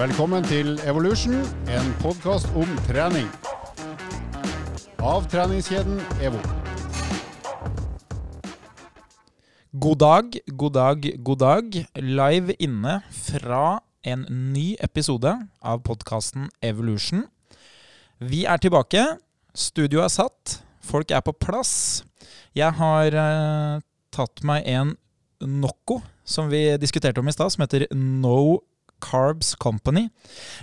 [0.00, 1.34] Velkommen til Evolution,
[1.68, 3.26] en podkast om trening.
[5.04, 6.38] Av treningskjeden EVO.
[9.76, 11.76] God dag, god dag, god dag.
[12.00, 14.24] Live inne fra en
[14.54, 17.26] ny episode av podkasten Evolution.
[18.24, 19.04] Vi er tilbake.
[19.52, 20.62] Studio er satt.
[20.80, 22.06] Folk er på plass.
[22.56, 23.84] Jeg har eh,
[24.16, 24.96] tatt meg en
[25.44, 28.62] Nocco, som vi diskuterte om i stad, som heter No
[29.02, 30.06] Carbs Company.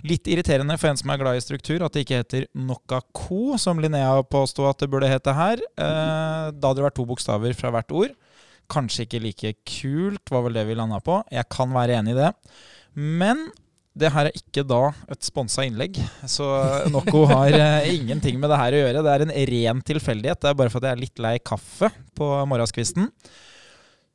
[0.08, 3.58] Litt irriterende for en som er glad i struktur, at det ikke heter Noca Co,
[3.62, 5.62] som Linnea påsto at det burde hete her.
[5.62, 8.18] Eh, da hadde det vært to bokstaver fra hvert ord.
[8.72, 11.22] Kanskje ikke like kult, var vel det vi landa på.
[11.32, 12.34] Jeg kan være enig i det.
[12.98, 13.48] Men
[13.98, 15.98] det her er ikke da et sponsa innlegg,
[16.30, 16.46] så
[16.94, 19.04] Noco har eh, ingenting med det her å gjøre.
[19.06, 20.42] Det er en ren tilfeldighet.
[20.44, 23.10] Det er bare for at jeg er litt lei kaffe på morgenskvisten.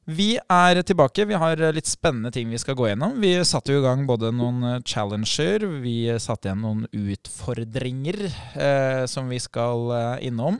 [0.02, 1.28] Vi er tilbake.
[1.30, 3.20] Vi har litt spennende ting vi skal gå gjennom.
[3.22, 9.04] Vi satte jo i gang både noen eh, challenger, vi satte igjen noen utfordringer eh,
[9.06, 10.58] som vi skal eh, innom.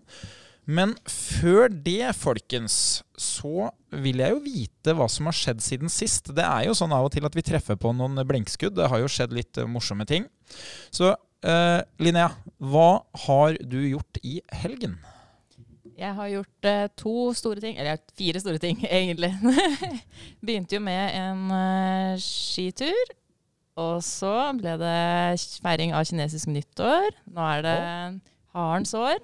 [0.71, 6.31] Men før det, folkens, så vil jeg jo vite hva som har skjedd siden sist.
[6.37, 8.77] Det er jo sånn av og til at vi treffer på noen blinkskudd.
[8.79, 10.29] Det har jo skjedd litt eh, morsomme ting.
[10.95, 12.31] Så eh, Linnea,
[12.63, 15.01] hva har du gjort i helgen?
[16.03, 19.31] Jeg har gjort eh, to store ting, eller fire store ting, egentlig.
[20.45, 23.13] Begynte jo med en eh, skitur.
[23.81, 24.97] Og så ble det
[25.65, 27.15] feiring av kinesisk nyttår.
[27.33, 27.77] Nå er det
[28.53, 29.23] harens år.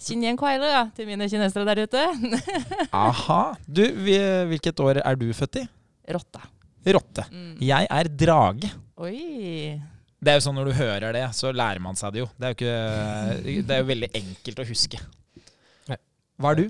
[0.00, 2.02] Xinjiang Kwaile, ja, til mine kinesere der ute.
[3.06, 3.40] Aha.
[3.64, 4.16] Du, vi,
[4.50, 5.64] hvilket år er du født i?
[6.10, 6.42] Rotta.
[6.96, 7.26] Rotte.
[7.30, 7.54] Mm.
[7.64, 8.72] Jeg er drage.
[9.00, 9.76] Oi.
[10.20, 12.28] Det er jo sånn Når du hører det, så lærer man seg det jo.
[12.36, 15.00] Det er jo, ikke, det er jo veldig enkelt å huske.
[16.40, 16.68] Hva er du?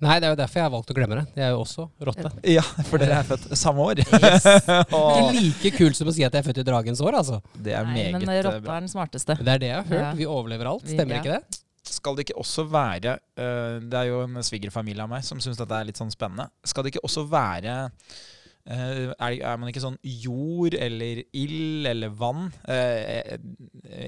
[0.00, 1.22] Nei, det er jo derfor jeg har valgt å glemme det.
[1.36, 2.30] Jeg er jo også rotte.
[2.56, 4.00] Ja, for dere er født samme år.
[4.00, 4.46] Yes.
[4.96, 7.40] Ikke like kult som å si at jeg er født i dragens år, altså.
[7.52, 9.36] det er Nei, meget men eh, rotta er den smarteste.
[9.36, 10.06] Det er det jeg har hørt.
[10.06, 10.14] Ja.
[10.16, 10.86] Vi overlever alt.
[10.88, 11.20] Stemmer ja.
[11.20, 11.60] ikke det?
[11.90, 15.60] Skal det ikke også være eh, Det er jo en svigerfamilie av meg som syns
[15.60, 16.48] dette er litt sånn spennende.
[16.64, 22.16] Skal det ikke også være eh, er, er man ikke sånn jord eller ild eller
[22.16, 22.48] vann?
[22.72, 23.36] Eh,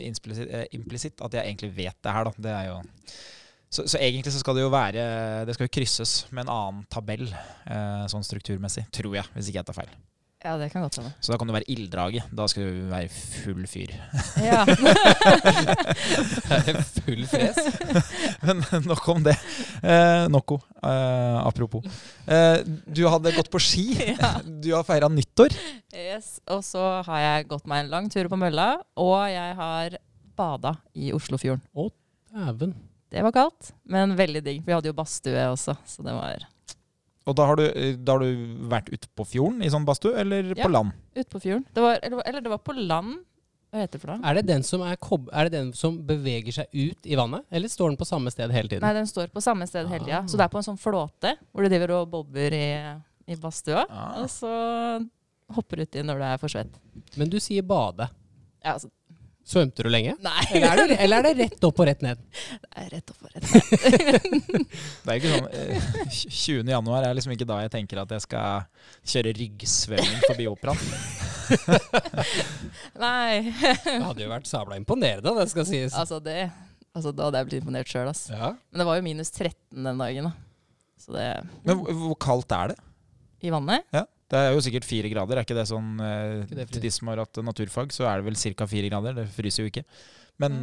[0.09, 2.45] implisitt at jeg egentlig vet det her, da.
[2.49, 2.81] Det er jo
[3.73, 5.03] så, så egentlig så skal det jo være
[5.49, 8.85] Det skal jo krysses med en annen tabell, eh, sånn strukturmessig.
[8.93, 9.93] Tror jeg, hvis ikke jeg tar feil.
[10.43, 11.13] Ja, det kan godt hende.
[11.23, 12.25] Så da kan du være ilddraget.
[12.35, 13.93] Da skal du være full fyr.
[14.43, 14.65] Ja.
[17.03, 17.61] Full fres.
[18.47, 19.37] Men nok om det.
[19.87, 21.87] Eh, Noko, eh, apropos.
[22.27, 22.59] Eh,
[22.91, 23.87] du hadde gått på ski.
[24.23, 24.33] Ja.
[24.43, 25.55] Du har feira nyttår.
[25.95, 26.37] yes.
[26.51, 29.95] Og så har jeg gått meg en lang tur på mølla, og jeg har
[30.39, 31.63] bada i Oslofjorden.
[31.75, 31.87] Å,
[32.35, 32.75] Dæven.
[33.13, 34.63] Det var kaldt, men veldig digg.
[34.65, 36.47] Vi hadde jo badstue også, så det var
[37.29, 40.17] Og da har du, eh, da har du vært ute på fjorden i sånn badstue,
[40.19, 40.65] eller Ja.
[40.65, 40.93] på land?
[41.15, 41.67] ute på fjorden.
[41.75, 43.21] Det var, eller, eller det var på land.
[43.73, 44.21] Hva heter det for noe?
[44.29, 47.45] Er det, den som er, kob er det den som beveger seg ut i vannet,
[47.51, 48.83] eller står den på samme sted hele tiden?
[48.85, 50.25] Nei, den står på samme sted hele tida.
[50.29, 52.67] Så det er på en sånn flåte hvor du driver og bobber i,
[53.33, 53.87] i badstua.
[53.89, 54.21] Ah.
[54.21, 54.51] Og så
[55.53, 56.75] hopper uti når du er for svett.
[57.17, 58.09] Men du sier bade.
[58.63, 58.91] Ja, altså,
[59.43, 60.15] Svømte du lenge?
[60.23, 62.21] nei, Eller er, det, eller er det rett opp og rett ned?
[62.63, 64.67] det er rett opp og rett ned.
[65.03, 66.71] Det er ikke sånn eh, 20.
[66.71, 68.67] januar er liksom ikke da jeg tenker at jeg skal
[69.13, 70.79] kjøre ryggsvømming forbi operaen.
[73.03, 73.51] Nei.
[73.51, 75.97] Det hadde jo vært sabla imponerende, det skal sies.
[75.99, 76.45] Altså, det
[76.93, 78.11] Altså, da hadde jeg blitt imponert sjøl.
[78.29, 78.51] Ja.
[78.69, 80.33] Men det var jo minus 13 den dagen, da.
[81.01, 81.29] Så det
[81.65, 82.77] Men hvor, kaldt er det?
[83.43, 83.87] I vannet?
[84.33, 85.37] Det er jo sikkert fire grader.
[85.39, 88.21] Er ikke det sånn eh, Ikke det Til de som har hatt naturfag, så er
[88.23, 88.69] det vel ca.
[88.71, 89.19] fire grader.
[89.21, 89.85] Det fryser jo ikke.
[90.41, 90.63] Men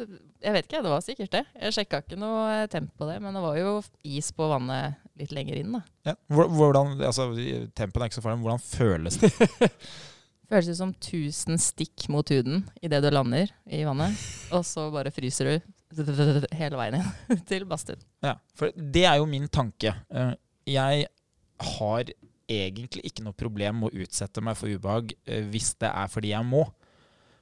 [0.00, 1.40] jeg vet ikke, det var sikkert det.
[1.60, 3.72] Jeg sjekka ikke noe temp på det, men det var jo
[4.06, 5.80] is på vannet litt lenger inn, da.
[6.08, 6.14] ja.
[6.30, 7.26] Hvordan altså,
[7.76, 9.68] tempen er ikke så farlig, men hvordan føles det?
[10.50, 14.16] Føles ut som 1000 stikk mot huden idet du lander i vannet,
[14.56, 16.00] og så bare fryser du
[16.56, 18.00] hele veien inn til badstuen.
[18.24, 19.92] Ja, for det er jo min tanke.
[20.10, 20.32] Eh,
[20.70, 21.06] Jeg
[21.76, 22.14] har
[22.50, 26.48] egentlig ikke noe problem å utsette meg for ubehag eh, hvis det er fordi jeg
[26.50, 26.66] må.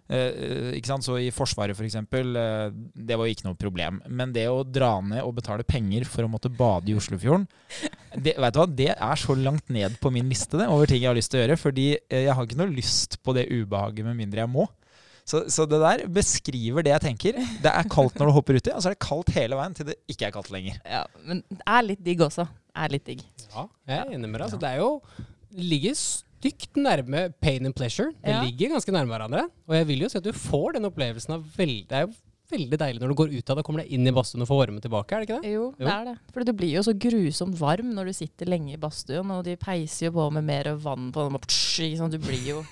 [0.08, 1.04] Eh, eh, ikke sant?
[1.04, 4.00] Så I Forsvaret f.eks., eksempel, eh, det var jo ikke noe problem.
[4.08, 7.44] Men det å dra ned og betale penger for å måtte bade i Oslofjorden,
[8.16, 8.68] det, vet du hva?
[8.72, 11.42] det er så langt ned på min liste det, over ting jeg har lyst til
[11.42, 11.60] å gjøre.
[11.60, 14.68] Fordi jeg har ikke noe lyst på det ubehaget med mindre jeg må.
[15.28, 17.40] Så, så det der beskriver det jeg tenker.
[17.64, 19.90] Det er kaldt når du hopper uti, og så er det kaldt hele veien til
[19.90, 20.78] det ikke er kaldt lenger.
[20.88, 22.46] Ja, men det er litt digg også.
[22.78, 23.26] Er litt digg.
[23.52, 24.54] Ja, jeg er enig med deg.
[24.54, 24.94] Så det er jo
[25.48, 28.12] det ligger stygt nærme pain and pleasure.
[28.22, 28.40] Det Ja.
[28.46, 29.44] ligger ganske nærme hverandre.
[29.68, 32.14] Og jeg vil jo si at du får den opplevelsen av veldig Det er jo
[32.48, 34.48] veldig deilig når du går ut av det og kommer deg inn i badstuen og
[34.48, 35.50] får varme tilbake, er det ikke det?
[35.52, 36.14] Jo, det er det.
[36.32, 39.56] For du blir jo så grusomt varm når du sitter lenge i badstuen, og de
[39.60, 42.08] peiser jo på med mer vann på den.
[42.08, 42.62] Du blir jo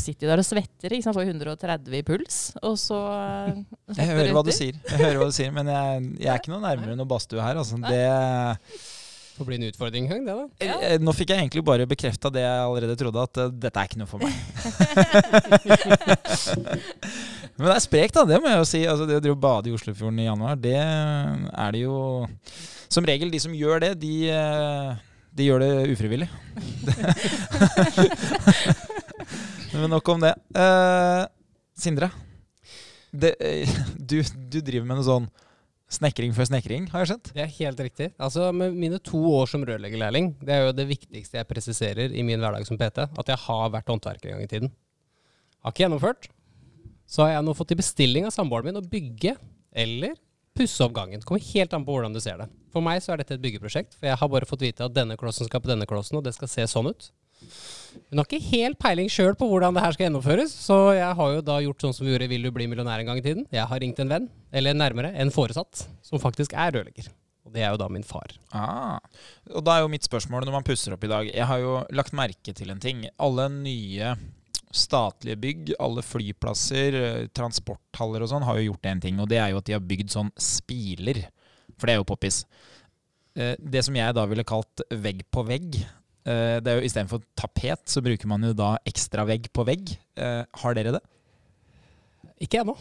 [0.00, 0.92] sitter jo der og svetter.
[0.92, 1.16] Ikke sant?
[1.16, 3.62] Får 130 i puls, og så eh,
[3.96, 5.86] Jeg hører hva du sier, jeg hører hva du sier men jeg,
[6.20, 7.56] jeg er ikke noe nærmere noe badstue her.
[7.62, 7.74] Altså.
[7.82, 8.04] Det,
[9.36, 10.44] Får bli en utfordring en gang, det da.
[10.64, 10.76] Ja.
[10.80, 13.86] Eh, Nå fikk jeg egentlig bare bekrefta det jeg allerede trodde, at uh, dette er
[13.90, 14.32] ikke noe for meg.
[17.56, 18.24] Men det er sprekt, da.
[18.30, 18.80] Det må jeg jo si.
[18.88, 21.96] Altså, det å drive og bade i Oslofjorden i januar, det er det jo
[22.88, 24.90] Som regel, de som gjør det, de, eh,
[25.36, 26.28] de gjør det ufrivillig.
[29.76, 30.32] Men nok om det.
[30.56, 31.26] Uh,
[31.76, 32.08] Sindre,
[33.12, 33.74] det, eh,
[34.10, 35.26] du, du driver med noe sånn
[35.92, 37.28] snekring før snekring, har jeg skjønt?
[37.36, 38.08] Det er helt riktig.
[38.18, 42.24] Altså, Med mine to år som rørleggerlærling, det er jo det viktigste jeg presiserer i
[42.26, 44.72] min hverdag som PT, at jeg har vært håndverker en gang i tiden.
[45.62, 46.30] Har ikke gjennomført.
[47.06, 49.36] Så har jeg nå fått i bestilling av samboeren min å bygge
[49.76, 50.16] eller
[50.56, 51.22] pusse opp gangen.
[51.22, 52.48] Kommer helt an på hvordan du ser det.
[52.74, 55.18] For meg så er dette et byggeprosjekt, for jeg har bare fått vite at denne
[55.20, 57.10] klossen skal på denne klossen, og det skal se sånn ut.
[58.10, 61.36] Hun har ikke helt peiling sjøl på hvordan det her skal gjennomføres, så jeg har
[61.36, 63.24] jo da gjort sånn som vi gjorde i Vil du bli millionær en gang i
[63.24, 63.46] tiden.
[63.52, 67.08] Jeg har ringt en venn, eller nærmere en foresatt, som faktisk er rørlegger.
[67.46, 68.34] Og det er jo da min far.
[68.52, 68.98] Ah.
[69.54, 71.76] Og da er jo mitt spørsmål når man pusser opp i dag Jeg har jo
[71.94, 73.04] lagt merke til en ting.
[73.22, 74.16] Alle nye
[74.74, 79.38] statlige bygg, alle flyplasser, eh, transporthaller og sånn, har jo gjort én ting, og det
[79.40, 81.22] er jo at de har bygd sånn spiler.
[81.78, 82.42] For det er jo poppis.
[83.36, 85.78] Eh, Det som jeg da ville kalt vegg på vegg,
[86.26, 89.92] det er jo istedenfor tapet, så bruker man jo da ekstra vegg på vegg.
[90.18, 91.02] Eh, Har dere det?
[92.42, 92.74] Ikke ennå,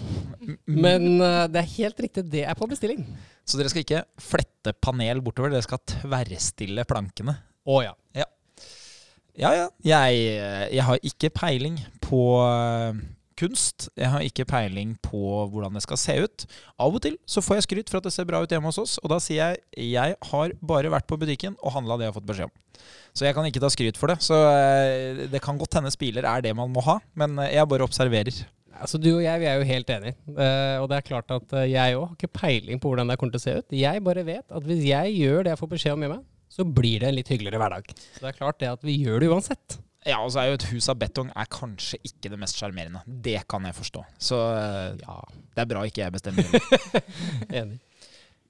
[0.68, 3.06] men eh, det er helt riktig, det er på bestilling.
[3.48, 7.38] Så dere skal ikke flette panel bortover, dere skal tverrstille plankene.
[7.70, 7.94] Å ja.
[9.36, 9.68] Ja, ja.
[9.84, 10.20] Jeg,
[10.72, 12.20] jeg har ikke peiling på
[13.40, 13.90] kunst.
[14.00, 15.22] Jeg har ikke peiling på
[15.52, 16.46] hvordan det skal se ut.
[16.82, 18.82] Av og til så får jeg skryt for at det ser bra ut hjemme hos
[18.82, 22.14] oss, og da sier jeg jeg har bare vært på butikken og handla det jeg
[22.14, 22.56] har fått beskjed om.
[23.16, 24.20] Så jeg kan ikke ta skryt for det.
[24.24, 27.72] Så øh, det kan godt hende spiller er det man må ha, men øh, jeg
[27.72, 28.44] bare observerer.
[28.76, 30.18] Altså Du og jeg vi er jo helt enige.
[30.28, 33.18] Uh, og det er klart at eh, jeg òg har ikke peiling på hvordan det
[33.20, 33.78] kommer til å se ut.
[33.80, 36.20] Jeg bare vet at hvis jeg gjør det jeg får beskjed om hjemme,
[36.52, 37.88] så blir det en litt hyggeligere hverdag.
[37.96, 39.80] Så det er klart det at vi gjør det uansett.
[40.06, 43.02] Ja, og så er jo et hus av betong er kanskje ikke det mest sjarmerende.
[43.06, 44.06] Det kan jeg forstå.
[44.22, 45.18] Så øh, Ja,
[45.56, 46.46] det er bra ikke jeg bestemmer.
[47.62, 47.80] enig.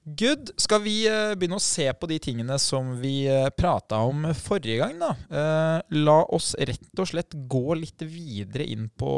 [0.06, 0.52] Good.
[0.62, 4.78] Skal vi eh, begynne å se på de tingene som vi uh, prata om forrige
[4.78, 5.08] gang, da?
[5.26, 9.10] Eh, la oss rett og slett gå litt videre inn på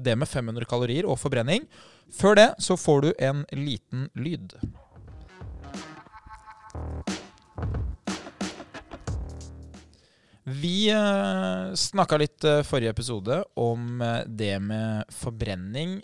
[0.00, 1.66] det med 500 kalorier og forbrenning.
[2.16, 4.56] Før det så får du en liten lyd.
[10.42, 16.00] Vi uh, snakka litt eh, forrige episode om eh, det med forbrenning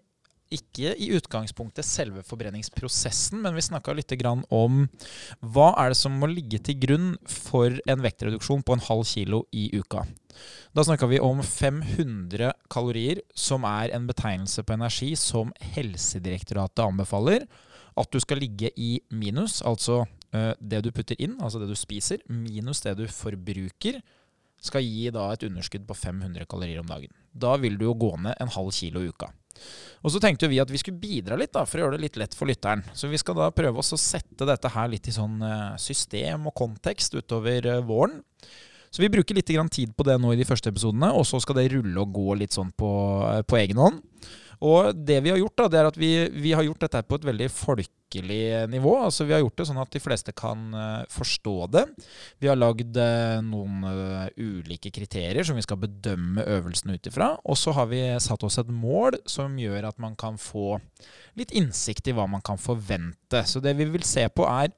[0.55, 4.15] ikke i utgangspunktet selve forbrenningsprosessen, men vi snakka litt
[4.49, 4.87] om
[5.43, 9.43] hva er det som må ligge til grunn for en vektreduksjon på en halv kilo
[9.53, 10.07] i uka.
[10.73, 17.45] Da snakka vi om 500 kalorier, som er en betegnelse på energi som Helsedirektoratet anbefaler
[17.99, 21.77] at du skal ligge i minus, altså eh, det du putter inn, altså det du
[21.79, 24.01] spiser, minus det du forbruker,
[24.65, 27.13] skal gi da et underskudd på 500 kalorier om dagen.
[27.33, 29.31] Da vil du jo gå ned en halv kilo i uka.
[30.07, 32.19] Og så tenkte vi at vi skulle bidra litt da, for å gjøre det litt
[32.21, 32.85] lett for lytteren.
[32.95, 36.47] Så vi skal da prøve oss å sette dette her litt i sånn eh, system
[36.51, 38.21] og kontekst utover eh, våren.
[38.91, 41.61] Så vi bruker litt tid på det nå i de første episodene, og så skal
[41.61, 42.91] det rulle og gå litt sånn på,
[43.29, 44.05] eh, på egen hånd.
[44.59, 47.15] Og det vi har gjort, da, det er at vi, vi har gjort dette på
[47.21, 48.41] et veldig folkelig
[48.73, 48.97] nivå.
[49.05, 51.85] Altså Vi har gjort det sånn at de fleste kan eh, forstå det.
[52.43, 53.87] Vi har lagd eh, noen
[54.35, 57.37] ulike kriterier som vi skal bedømme øvelsen ut ifra.
[57.47, 60.81] Og så har vi satt oss et mål som gjør at man kan få
[61.39, 63.45] litt innsikt i hva man kan forvente.
[63.47, 64.75] Så det vi vil se på, er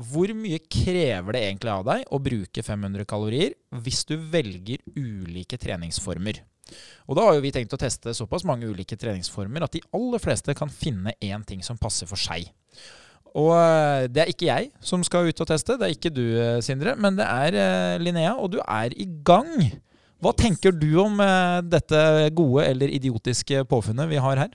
[0.00, 5.58] hvor mye krever det egentlig av deg å bruke 500 kalorier hvis du velger ulike
[5.60, 6.40] treningsformer?
[7.10, 10.22] Og da har jo vi tenkt å teste såpass mange ulike treningsformer at de aller
[10.22, 12.46] fleste kan finne én ting som passer for seg.
[13.38, 16.24] Og eh, det er ikke jeg som skal ut og teste, det er ikke du,
[16.40, 19.52] eh, Sindre, men det er eh, Linnea, og du er i gang.
[20.20, 21.16] Hva tenker du om
[21.64, 22.00] dette
[22.36, 24.50] gode eller idiotiske påfunnet vi har her?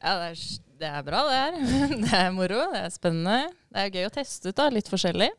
[0.00, 0.38] Ja, det er,
[0.80, 1.58] det er bra, det her.
[2.06, 3.50] Det er moro, det er spennende.
[3.72, 4.68] Det er gøy å teste ut, da.
[4.72, 5.30] Litt forskjellig.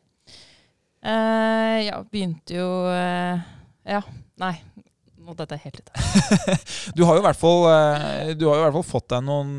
[1.04, 3.36] Uh, ja, begynte jo uh,
[3.84, 4.00] Ja,
[4.40, 4.54] nei.
[5.24, 5.90] Nå dette er helt ut.
[6.96, 9.24] Du har jo i hvert fall, uh, du har jo i hvert fall fått deg
[9.24, 9.54] noen,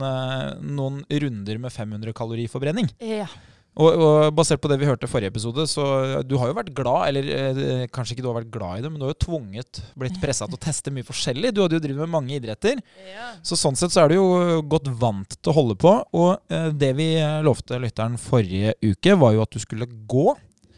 [0.75, 2.91] noen runder med 500 kaloriforbrenning.
[3.01, 3.29] Ja.
[3.75, 5.85] Og, og basert på det vi hørte i forrige episode, så
[6.23, 8.91] du har jo vært glad, eller eh, kanskje ikke du har vært glad i det,
[8.91, 11.51] men du har jo tvunget, blitt pressa til å teste mye forskjellig.
[11.51, 12.79] Du hadde jo drevet med mange idretter.
[13.03, 13.33] ja.
[13.43, 15.91] Så sånn sett så er du jo godt vant til å holde på.
[16.15, 17.09] Og eh, det vi
[17.43, 20.29] lovte lytteren forrige uke, var jo at du skulle gå.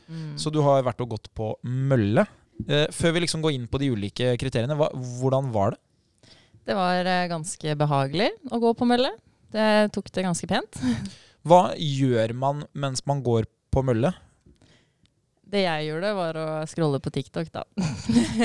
[0.07, 0.33] Mm.
[0.39, 2.25] Så du har vært og gått på mølle.
[2.65, 4.89] Eh, før vi liksom går inn på de ulike kriteriene, hva,
[5.19, 5.81] hvordan var det?
[6.67, 9.13] Det var eh, ganske behagelig å gå på mølle.
[9.53, 10.81] Det tok det ganske pent.
[11.47, 14.13] Hva gjør man mens man går på mølle?
[15.47, 17.63] Det jeg gjorde, var å scrolle på TikTok, da.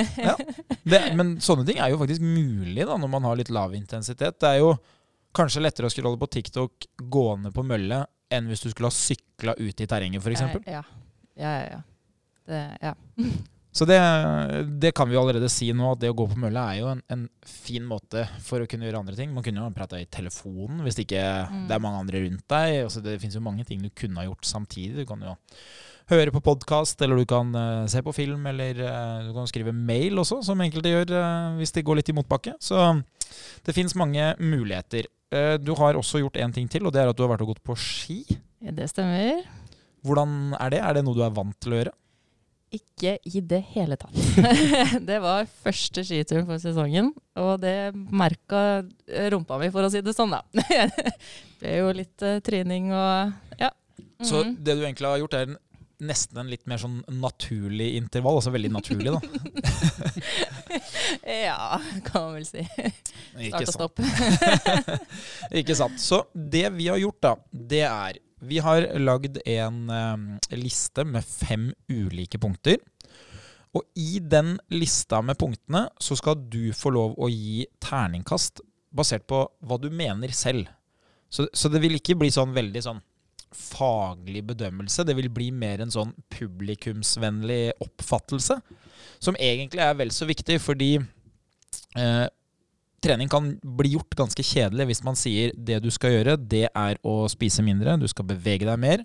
[0.92, 4.38] Det, men sånne ting er jo faktisk mulig da, når man har litt lav intensitet.
[4.38, 4.76] Det er jo
[5.34, 9.56] kanskje lettere å scrolle på TikTok gående på mølle enn hvis du skulle ha sykla
[9.58, 10.44] ut i terrenget, f.eks.
[10.66, 10.84] Ja.
[11.34, 11.82] Ja, ja, ja.
[12.46, 12.94] Det, ja.
[13.72, 13.96] Så det,
[14.82, 16.98] det kan vi allerede si nå, at det å gå på mølle er jo en,
[17.08, 19.30] en fin måte for å kunne gjøre andre ting.
[19.32, 21.64] Man kunne jo prata i telefonen hvis ikke Mm.
[21.68, 22.74] det er mange andre rundt deg.
[22.84, 25.02] Altså, det finnes jo mange ting du kunne ha gjort samtidig.
[25.02, 25.32] Du kan jo
[26.12, 29.72] høre på podkast, eller du kan uh, se på film, eller uh, du kan skrive
[29.72, 32.54] mail også, som enkelte gjør uh, hvis det går litt i motbakke.
[32.60, 32.76] Så
[33.64, 35.08] det fins mange muligheter.
[35.64, 37.54] Du har også gjort én ting til, og det er at du har vært og
[37.54, 38.18] gått på ski.
[38.60, 39.40] Ja, Det stemmer.
[40.04, 40.80] Hvordan er det?
[40.84, 41.92] Er det noe du er vant til å gjøre?
[42.72, 44.14] Ikke i det hele tatt.
[45.08, 48.82] det var første skitur for sesongen, og det merka
[49.34, 50.40] rumpa mi, for å si det sånn, da.
[50.56, 50.86] det
[51.60, 53.68] ble jo litt uh, tryning og ja.
[54.22, 54.56] Så Mhm.
[54.64, 55.52] det du egentlig har gjort, er
[56.02, 58.40] nesten en litt mer sånn naturlig intervall.
[58.40, 59.20] Altså veldig naturlig, da.
[61.26, 62.64] Ja, kan man vel si.
[63.46, 64.02] Start og stopp.
[65.54, 65.98] Ikke sant.
[66.02, 71.24] Så det vi har gjort, da, det er Vi har lagd en eh, liste med
[71.24, 72.80] fem ulike punkter.
[73.72, 78.60] Og i den lista med punktene så skal du få lov å gi terningkast
[78.92, 80.68] basert på hva du mener selv.
[81.32, 83.00] Så, så det vil ikke bli sånn veldig sånn
[83.52, 85.06] faglig bedømmelse.
[85.08, 88.58] Det vil bli mer en sånn publikumsvennlig oppfattelse.
[89.22, 92.26] Som egentlig er vel så viktig, fordi eh,
[93.02, 97.00] trening kan bli gjort ganske kjedelig hvis man sier det du skal gjøre, det er
[97.06, 99.04] å spise mindre, du skal bevege deg mer.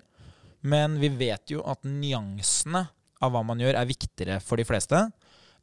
[0.60, 2.86] Men vi vet jo at nyansene
[3.22, 5.06] av hva man gjør, er viktigere for de fleste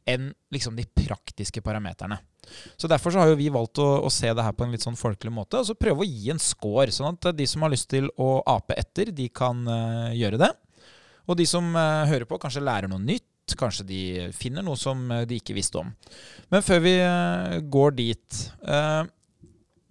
[0.06, 2.18] enn liksom de praktiske parameterne.
[2.78, 4.84] Så Derfor så har jo vi valgt å, å se det her på en litt
[4.84, 7.72] sånn folkelig måte, og så prøve å gi en score, sånn at de som har
[7.72, 10.52] lyst til å ape etter, de kan uh, gjøre det.
[11.26, 13.26] Og de som uh, hører på, kanskje lærer noe nytt.
[13.54, 14.00] Kanskje de
[14.34, 15.92] finner noe som eh, de ikke visste om.
[16.50, 19.04] Men før vi eh, går dit eh,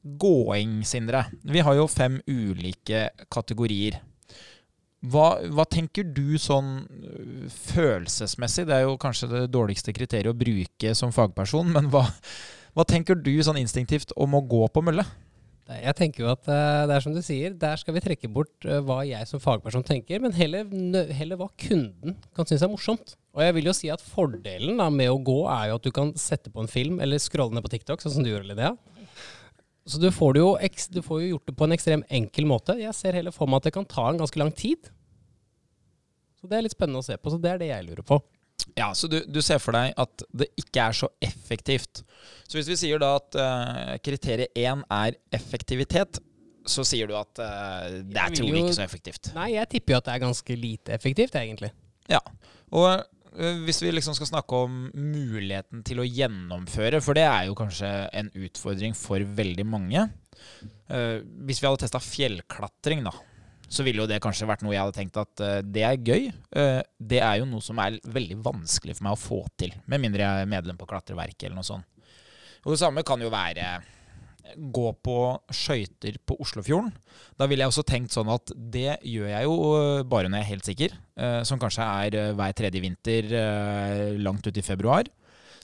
[0.05, 1.23] Gåing, Sindre.
[1.41, 4.01] Vi har jo fem ulike kategorier.
[5.05, 6.83] Hva, hva tenker du sånn
[7.71, 8.67] følelsesmessig?
[8.69, 12.05] Det er jo kanskje det dårligste kriteriet å bruke som fagperson, men hva,
[12.75, 15.07] hva tenker du sånn instinktivt om å gå på mølle?
[15.65, 18.67] Jeg tenker jo at eh, det er som du sier, der skal vi trekke bort
[18.69, 20.67] eh, hva jeg som fagperson tenker, men heller,
[21.17, 23.15] heller hva kunden kan synes er morsomt.
[23.33, 25.89] Og jeg vil jo si at fordelen da, med å gå er jo at du
[25.95, 28.75] kan sette på en film eller scrolle ned på TikTok, sånn som du gjør, Linnea.
[29.89, 30.53] Så du får, jo,
[30.93, 32.77] du får jo gjort det på en ekstremt enkel måte.
[32.77, 34.89] Jeg ser heller for meg at det kan ta en ganske lang tid.
[36.37, 37.33] Så det er litt spennende å se på.
[37.33, 38.21] Så det er det jeg lurer på.
[38.75, 42.03] Ja, så du, du ser for deg at det ikke er så effektivt.
[42.43, 46.19] Så hvis vi sier da at uh, kriteriet én er effektivitet,
[46.65, 49.31] så sier du at uh, det er trolig ikke så effektivt.
[49.37, 51.71] Nei, jeg tipper jo at det er ganske lite effektivt, egentlig.
[52.11, 52.19] Ja,
[52.75, 52.89] og
[53.37, 57.57] uh, hvis vi liksom skal snakke om muligheten til å gjennomføre, for det er jo
[57.59, 60.07] kanskje en utfordring for veldig mange.
[60.91, 63.15] Uh, hvis vi hadde testa fjellklatring, da,
[63.69, 66.29] så ville jo det kanskje vært noe jeg hadde tenkt at uh, det er gøy.
[66.55, 70.03] Uh, det er jo noe som er veldig vanskelig for meg å få til, med
[70.03, 71.87] mindre jeg er medlem på klatreverket eller noe sånt.
[72.65, 73.75] Og det samme kan jo være
[74.55, 75.17] gå på
[75.53, 76.91] skøyter på Oslofjorden.
[77.37, 80.45] Da ville jeg også tenkt sånn at det gjør jeg jo øh, bare når jeg
[80.45, 80.95] er helt sikker.
[81.21, 83.29] uh, Som kanskje er hver tredje vinter
[84.21, 85.09] langt ut i februar.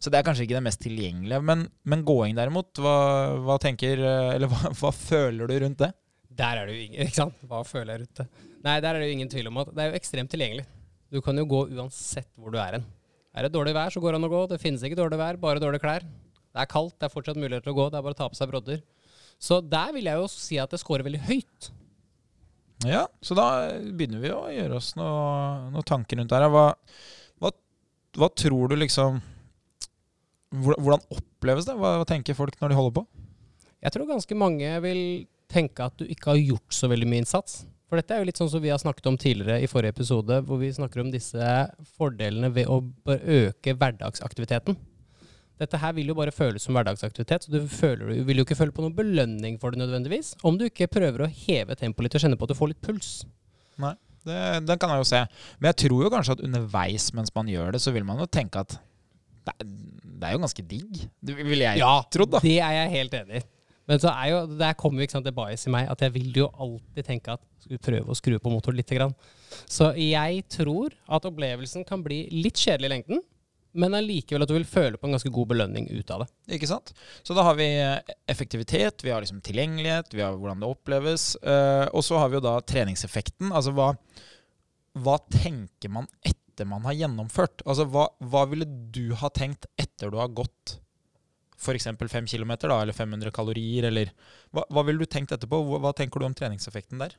[0.01, 1.41] Så det er kanskje ikke det mest tilgjengelige.
[1.45, 2.97] Men, men gåing derimot, hva,
[3.45, 5.91] hva tenker Eller hva, hva føler du rundt det?
[6.37, 7.35] Der er det jo ingen, ikke sant?
[7.49, 8.27] Hva føler jeg rundt det?
[8.63, 10.65] Nei, der er det jo ingen tvil om at det er jo ekstremt tilgjengelig.
[11.11, 12.85] Du kan jo gå uansett hvor du er hen.
[13.35, 14.41] Er det dårlig vær, så går det an å gå.
[14.51, 16.03] Det finnes ikke dårlig vær, bare dårlige klær.
[16.51, 18.27] Det er kaldt, det er fortsatt mulighet til å gå, det er bare å ta
[18.31, 18.81] på seg brodder.
[19.41, 21.69] Så der vil jeg jo si at det scorer veldig høyt.
[22.87, 23.45] Ja, så da
[23.79, 26.51] begynner vi å gjøre oss noe- noen tanker rundt det her.
[26.51, 26.65] Hva,
[27.41, 27.51] hva,
[28.19, 29.19] hva tror du liksom
[30.51, 31.75] hvordan oppleves det?
[31.79, 33.05] Hva, hva tenker folk når de holder på?
[33.81, 35.01] Jeg tror ganske mange vil
[35.51, 37.61] tenke at du ikke har gjort så veldig mye innsats.
[37.91, 40.37] For dette er jo litt sånn som vi har snakket om tidligere i forrige episode,
[40.47, 41.47] hvor vi snakker om disse
[41.97, 44.77] fordelene ved å bare øke hverdagsaktiviteten.
[45.61, 48.55] Dette her vil jo bare føles som hverdagsaktivitet, så du, føler, du vil jo ikke
[48.57, 52.15] føle på noen belønning for det nødvendigvis, om du ikke prøver å heve tempoet litt
[52.17, 53.11] og kjenne på at du får litt puls.
[53.83, 53.91] Nei,
[54.25, 55.21] Det, den kan jeg jo se.
[55.59, 58.29] Men jeg tror jo kanskje at underveis mens man gjør det, så vil man jo
[58.31, 59.69] tenke at det, er-
[60.21, 61.03] det er jo ganske digg.
[61.21, 61.81] Det ville jeg
[62.13, 62.41] trodd, da.
[62.45, 63.45] det er jeg helt enig i.
[63.89, 66.29] Men så er jo, der kommer ikke sant, det bias i meg, at jeg vil
[66.43, 68.91] jo alltid tenke at skal vi prøve å skru på motoren litt.
[68.91, 69.13] Grann.
[69.69, 73.21] Så jeg tror at opplevelsen kan bli litt kjedelig i lengden,
[73.71, 76.29] men allikevel at du vil føle på en ganske god belønning ut av det.
[76.57, 76.91] Ikke sant?
[77.23, 81.31] Så da har vi eh, effektivitet, vi har liksom tilgjengelighet, vi har hvordan det oppleves.
[81.39, 83.53] eh, og så har vi jo da treningseffekten.
[83.55, 83.93] Altså hva,
[84.99, 87.63] hva tenker man etter man har gjennomført?
[87.63, 90.81] Altså hva, hva ville du ha tenkt etter du har gått
[91.61, 91.87] f.eks.
[91.87, 94.13] 5 km eller 500 kalorier, eller
[94.51, 95.61] hva, hva ville du tenkt etterpå?
[95.67, 97.15] Hva, hva tenker du om treningseffekten der?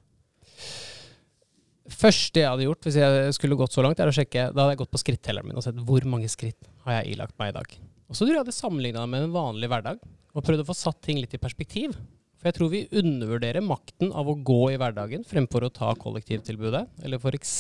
[1.90, 4.76] første jeg hadde gjort hvis jeg skulle gått så langt, er å sjekke Da hadde
[4.76, 7.56] jeg gått på skrittelleren min og sett hvor mange skritt har jeg ilagt meg i
[7.58, 7.76] dag.
[8.08, 10.76] Og så tror jeg jeg hadde sammenligna med en vanlig hverdag og prøvd å få
[10.76, 11.96] satt ting litt i perspektiv.
[12.40, 16.82] For jeg tror vi undervurderer makten av å gå i hverdagen fremfor å ta kollektivtilbudet,
[17.04, 17.52] eller f.eks.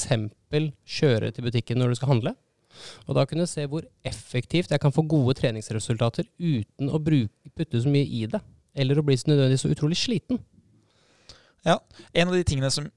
[0.96, 2.32] kjøre til butikken når du skal handle.
[3.06, 7.52] Og da kunne jeg se hvor effektivt jeg kan få gode treningsresultater uten å bruke,
[7.56, 8.40] putte så mye i det,
[8.74, 10.40] eller å bli så nødvendigvis så utrolig sliten.
[11.66, 11.78] Ja,
[12.12, 12.88] En av de tingene som,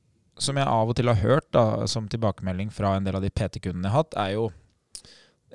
[0.41, 3.33] som jeg av og til har hørt da, som tilbakemelding fra en del av de
[3.33, 4.49] PT-kundene jeg har hatt, er jo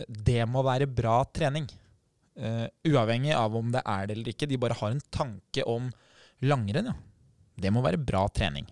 [0.09, 1.67] det må være bra trening.
[2.41, 4.49] Uh, uavhengig av om det er det eller ikke.
[4.49, 5.91] De bare har en tanke om
[6.41, 6.93] langrenn.
[6.93, 6.97] Ja.
[7.61, 8.69] Det må være bra trening.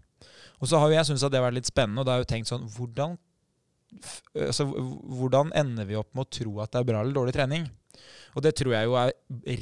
[0.58, 2.22] Og så har jo jeg syntes at det har vært litt spennende, og da har
[2.22, 3.18] jeg jo tenkt sånn hvordan,
[4.34, 7.68] altså, hvordan ender vi opp med å tro at det er bra eller dårlig trening?
[8.36, 9.12] Og det tror jeg jo er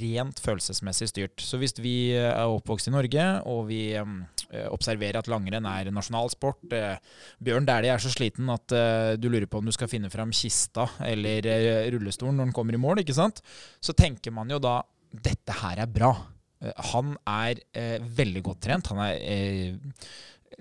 [0.01, 1.43] rent følelsesmessig styrt.
[1.43, 5.91] Så hvis vi eh, er oppvokst i Norge, og vi eh, observerer at langrenn er
[5.95, 6.99] nasjonalsport eh,
[7.47, 8.77] Bjørn Dæhlie er så sliten at
[9.21, 11.47] du lurer på om du skal finne fram kista eller
[11.95, 13.43] rullestolen når han kommer i mål, ikke sant?
[13.81, 14.81] Så tenker man jo da
[15.11, 16.13] dette her er bra.
[16.93, 17.61] Han er
[18.17, 18.91] veldig godt trent.
[18.93, 19.69] Han er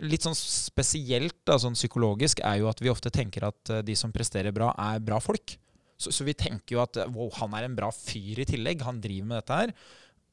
[0.03, 3.95] Litt sånn spesielt da, sånn psykologisk er jo at vi ofte tenker at eh, de
[3.95, 5.55] som presterer bra, er bra folk.
[5.95, 8.83] Så, så vi tenker jo at eh, wow, han er en bra fyr i tillegg.
[8.83, 9.75] Han driver med dette her.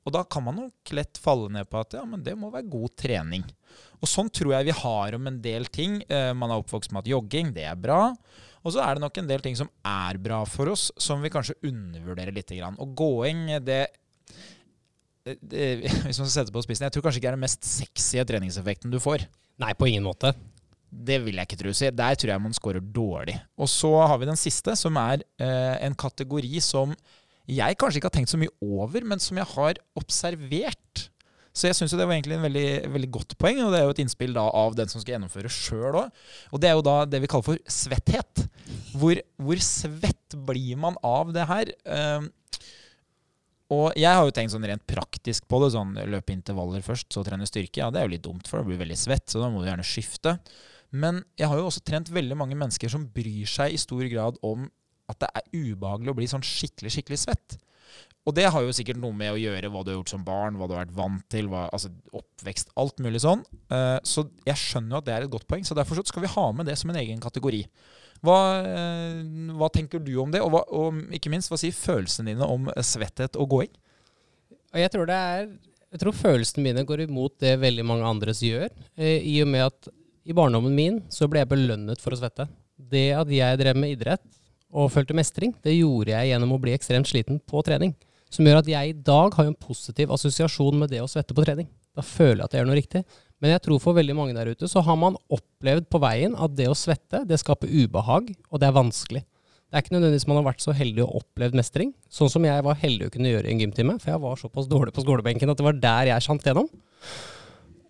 [0.03, 2.71] Og da kan man nok lett falle ned på at ja, men det må være
[2.71, 3.45] god trening.
[4.03, 6.01] Og sånn tror jeg vi har om en del ting.
[6.11, 8.09] Eh, man er oppvokst med at jogging, det er bra.
[8.63, 11.31] Og så er det nok en del ting som er bra for oss, som vi
[11.35, 12.51] kanskje undervurderer litt.
[12.73, 13.85] Og gåing, det,
[15.39, 15.67] det,
[16.07, 18.23] Hvis man skal sette på spissen, jeg tror kanskje ikke det er den mest sexy
[18.27, 19.27] treningseffekten du får.
[19.61, 20.33] Nei, på ingen måte.
[20.93, 21.73] Det vil jeg ikke tro.
[21.77, 23.37] Så der tror jeg man scorer dårlig.
[23.57, 26.95] Og så har vi den siste, som er eh, en kategori som
[27.51, 31.09] jeg kanskje ikke har tenkt så mye over, men som jeg har observert.
[31.53, 33.93] Så jeg syns det var egentlig en veldig, veldig godt poeng, og det er jo
[33.93, 36.23] et innspill av den som skal gjennomføre sjøl òg.
[36.53, 38.47] Og det er jo da det vi kaller for svetthet.
[38.97, 41.75] Hvor, hvor svett blir man av det her?
[41.85, 42.31] Um,
[43.73, 47.25] og jeg har jo tenkt sånn rent praktisk på det, sånn løpe intervaller først, så
[47.25, 47.81] trene styrke.
[47.81, 49.63] Ja, det er jo litt dumt, for da blir du veldig svett, så da må
[49.63, 50.37] du gjerne skifte.
[50.93, 54.41] Men jeg har jo også trent veldig mange mennesker som bryr seg i stor grad
[54.45, 54.69] om
[55.11, 57.57] at det er ubehagelig å bli sånn skikkelig, skikkelig svett.
[58.29, 60.59] Og det har jo sikkert noe med å gjøre hva du har gjort som barn,
[60.59, 63.43] hva du har vært vant til, hva, altså oppvekst, alt mulig sånn.
[63.73, 66.31] Eh, så jeg skjønner jo at det er et godt poeng, så derfor skal vi
[66.31, 67.65] ha med det som en egen kategori.
[68.23, 69.23] Hva, eh,
[69.59, 72.69] hva tenker du om det, og, hva, og ikke minst, hva sier følelsene dine om
[72.79, 73.73] svetthet og gåing?
[74.79, 75.51] Jeg tror det er
[75.93, 78.71] Jeg tror følelsene mine går imot det veldig mange andres gjør.
[78.97, 79.91] Eh, I og med at
[80.25, 82.47] i barndommen min så ble jeg belønnet for å svette.
[82.79, 84.25] Det at jeg drev med idrett
[84.73, 87.93] og følte mestring, det gjorde jeg gjennom å bli ekstremt sliten på trening.
[88.33, 91.45] Som gjør at jeg i dag har en positiv assosiasjon med det å svette på
[91.45, 91.69] trening.
[91.93, 93.03] Da føler jeg at jeg gjør noe riktig.
[93.43, 96.55] Men jeg tror for veldig mange der ute så har man opplevd på veien at
[96.55, 99.25] det å svette, det skaper ubehag, og det er vanskelig.
[99.73, 102.63] Det er ikke nødvendigvis man har vært så heldig og opplevd mestring, sånn som jeg
[102.63, 105.51] var heldig å kunne gjøre i en gymtime, for jeg var såpass dårlig på skolebenken
[105.51, 106.69] at det var der jeg sjant gjennom.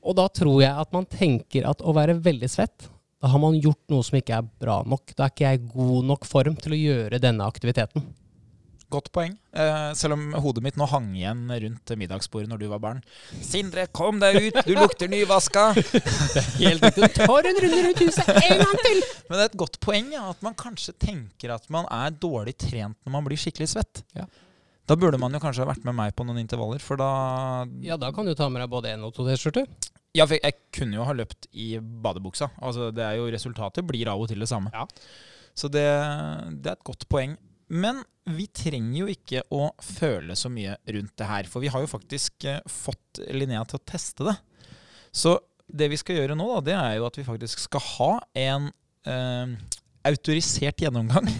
[0.03, 2.89] Og da tror jeg at man tenker at å være veldig svett,
[3.23, 5.13] da har man gjort noe som ikke er bra nok.
[5.15, 8.09] Da er ikke jeg i god nok form til å gjøre denne aktiviteten.
[8.93, 9.33] Godt poeng.
[9.57, 13.01] Eh, selv om hodet mitt nå hang igjen rundt middagsbordet når du var barn.
[13.41, 14.59] Sindre, kom deg ut!
[14.69, 15.71] Du lukter nyvaska!
[16.61, 17.09] Helt riktig.
[17.09, 19.03] Du tar en runde rundt huset en gang til!
[19.29, 22.59] Men det er et godt poeng ja, at man kanskje tenker at man er dårlig
[22.61, 24.03] trent når man blir skikkelig svett.
[24.19, 24.27] Ja.
[24.91, 27.11] Da burde man jo kanskje ha vært med meg på noen intervaller, for da
[27.85, 29.69] Ja, da kan du ta med deg både én og to T-skjorter.
[30.13, 32.51] Ja, for jeg kunne jo ha løpt i badebuksa.
[32.61, 34.73] Altså, det er jo Resultatet blir av og til det samme.
[34.75, 34.85] Ja.
[35.57, 35.87] Så det,
[36.61, 37.39] det er et godt poeng.
[37.73, 38.03] Men
[38.37, 41.91] vi trenger jo ikke å føle så mye rundt det her, for vi har jo
[41.91, 44.37] faktisk eh, fått Linnea til å teste det.
[45.13, 45.39] Så
[45.73, 48.69] det vi skal gjøre nå, da, det er jo at vi faktisk skal ha en
[49.09, 49.55] eh,
[50.09, 51.29] autorisert gjennomgang.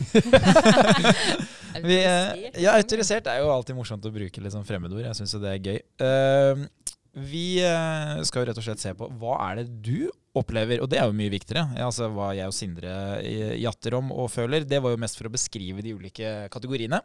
[1.83, 5.07] Vi, eh, ja, autorisert er jo alltid morsomt å bruke litt sånn fremmedord.
[5.07, 5.79] Jeg syns jo det er gøy.
[6.05, 6.65] Eh,
[7.13, 10.89] vi eh, skal jo rett og slett se på hva er det du opplever, og
[10.89, 11.67] det er jo mye viktigere.
[11.85, 15.29] Altså Hva jeg og Sindre eh, jatter om og føler, det var jo mest for
[15.29, 17.03] å beskrive de ulike kategoriene.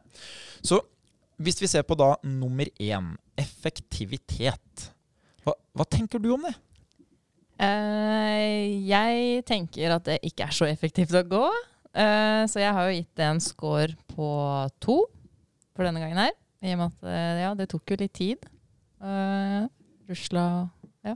[0.63, 0.79] Så
[1.43, 4.87] hvis vi ser på da nummer én, effektivitet.
[5.43, 6.55] Hva, hva tenker du om det?
[7.57, 11.45] Uh, jeg tenker at det ikke er så effektivt å gå.
[11.97, 14.29] Uh, så jeg har jo gitt det en score på
[14.81, 14.97] to
[15.77, 16.33] for denne gangen her.
[16.65, 18.47] I og med at ja, det tok jo litt tid.
[18.97, 19.69] Uh,
[20.09, 20.43] rusla
[21.05, 21.13] ja.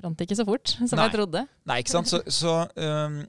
[0.00, 1.06] Brant ikke så fort som Nei.
[1.06, 1.44] jeg trodde.
[1.70, 2.10] Nei, ikke sant?
[2.10, 3.20] Så, så um,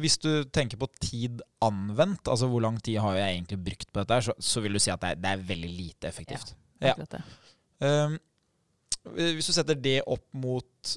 [0.00, 4.00] hvis du tenker på tid anvendt, altså hvor lang tid har jeg egentlig brukt på
[4.02, 6.54] dette, så, så vil du si at det er, det er veldig lite effektivt.
[6.80, 6.94] Ja.
[6.94, 7.22] Akkurat det.
[7.84, 8.16] Um,
[9.36, 10.94] hvis du setter det opp mot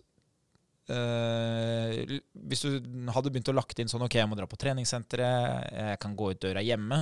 [0.87, 1.99] Uh,
[2.47, 2.77] Hvis du
[3.11, 6.29] hadde begynt å lagt inn sånn Ok, jeg må dra på treningssenteret, jeg kan gå
[6.31, 7.01] ut døra hjemme,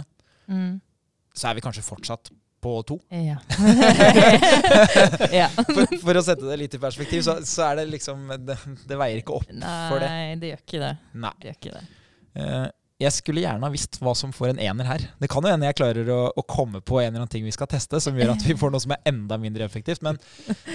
[0.50, 0.80] Mm.
[1.34, 2.32] så er vi kanskje fortsatt
[2.66, 2.98] på to.
[3.14, 3.38] Ja.
[5.42, 5.50] ja.
[5.54, 8.58] For, for å sette det litt i perspektiv, så, så er det liksom Det,
[8.90, 10.10] det veier ikke opp for det.
[10.10, 10.96] Nei, det gjør ikke det.
[11.14, 11.36] Nei.
[11.38, 11.86] det, gjør ikke det.
[12.36, 15.04] Uh, jeg skulle gjerne ha visst hva som får en ener her.
[15.20, 17.52] Det kan jo hende jeg klarer å, å komme på en eller annen ting vi
[17.52, 20.00] skal teste, som gjør at vi får noe som er enda mindre effektivt.
[20.06, 20.20] Men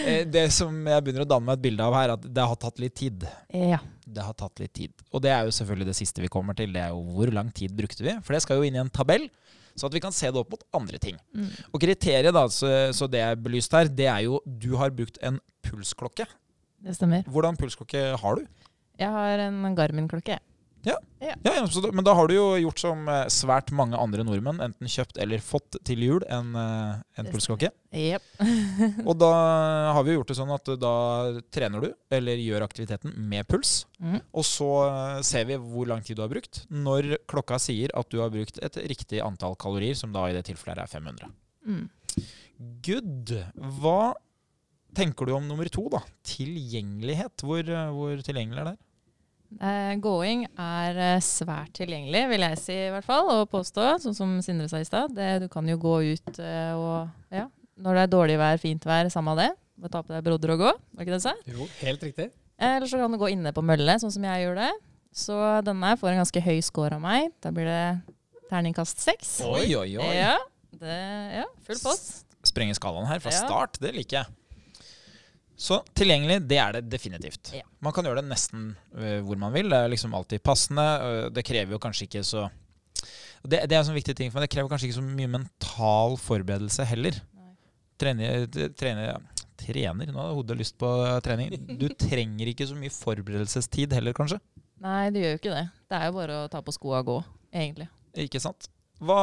[0.05, 2.61] eh, det som jeg begynner å danne meg et bilde av her, at det har
[2.61, 3.24] tatt litt tid.
[3.57, 3.81] Ja.
[4.05, 4.92] Det har tatt litt tid.
[5.14, 6.74] Og det er jo selvfølgelig det siste vi kommer til.
[6.76, 8.18] Det er jo hvor lang tid brukte vi?
[8.26, 9.31] For det skal jo inn i en tabell,
[9.74, 11.18] så at vi kan se det opp mot andre ting.
[11.37, 11.48] Mm.
[11.70, 15.20] Og kriteriet, da, så, så det er belyst her, det er jo du har brukt
[15.26, 16.26] en pulsklokke.
[16.80, 17.26] Det stemmer.
[17.28, 18.46] Hvordan pulsklokke har du?
[19.00, 20.38] Jeg har en Garmin-klokke.
[20.87, 24.25] Ja, ja, ja da, Men da har du jo gjort som eh, svært mange andre
[24.25, 27.69] nordmenn, enten kjøpt eller fått til jul en, eh, en pølsekake.
[27.93, 28.25] Yep.
[29.09, 29.31] Og da
[29.97, 30.95] har vi jo gjort det sånn at da
[31.53, 33.85] trener du, eller gjør aktiviteten med puls.
[34.01, 34.19] Mm.
[34.33, 38.09] Og så eh, ser vi hvor lang tid du har brukt, når klokka sier at
[38.12, 41.33] du har brukt et riktig antall kalorier, som da i det tilfellet er 500.
[41.69, 41.87] Mm.
[42.85, 43.37] Good.
[43.81, 44.14] Hva
[44.97, 46.01] tenker du om nummer to, da?
[46.27, 47.45] Tilgjengelighet.
[47.45, 48.79] Hvor, hvor tilgjengelig er det?
[49.58, 53.86] Eh, Going er eh, svært tilgjengelig, vil jeg si i hvert fall, og påstå.
[54.04, 55.16] Sånn som Sindre sa i stad.
[55.42, 57.48] Du kan jo gå ut eh, og ja,
[57.80, 59.48] når det er dårlig vær, fint vær, samme av det.
[59.80, 61.32] Bare ta på deg brodder og gå, var ikke det så?
[61.34, 61.50] sa?
[61.50, 62.28] Jo, helt riktig.
[62.60, 64.70] Eh, Eller så kan du gå inne på mølle, sånn som jeg gjør det.
[65.16, 65.36] Så
[65.66, 67.32] denne får en ganske høy score av meg.
[67.42, 67.84] Da blir det
[68.50, 69.40] terningkast seks.
[69.48, 70.10] Oi, oi, oi.
[70.14, 70.36] Ja,
[70.78, 70.98] det,
[71.40, 72.20] ja, full post.
[72.46, 73.40] Sprenge skalaen her fra Ja.
[73.42, 73.80] start.
[73.82, 74.36] Det liker jeg.
[75.61, 77.53] Så tilgjengelig, det er det definitivt.
[77.53, 77.66] Ja.
[77.85, 79.68] Man kan gjøre det nesten uh, hvor man vil.
[79.68, 80.87] Det er liksom alltid passende.
[81.05, 82.49] Uh, det krever jo kanskje ikke så
[83.40, 84.49] det, det er en sånn viktig ting for meg.
[84.49, 87.20] Det krever kanskje ikke så mye mental forberedelse heller.
[88.01, 88.46] Trener,
[88.77, 89.20] trener,
[89.61, 90.88] trener Nå har hodet lyst på
[91.25, 91.55] trening.
[91.81, 94.40] Du trenger ikke så mye forberedelsestid heller, kanskje.
[94.81, 95.64] Nei, det gjør jo ikke det.
[95.92, 97.16] Det er jo bare å ta på skoa og gå,
[97.53, 97.88] egentlig.
[98.25, 98.70] Ikke sant?
[99.01, 99.20] Hva,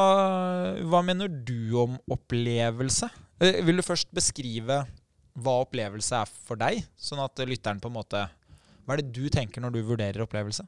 [0.90, 3.10] hva mener du om opplevelse?
[3.42, 4.82] Eh, Vil du først beskrive
[5.42, 8.26] hva opplevelse er for deg, sånn at lytteren på en måte
[8.84, 10.64] Hva er det du tenker når du vurderer opplevelse?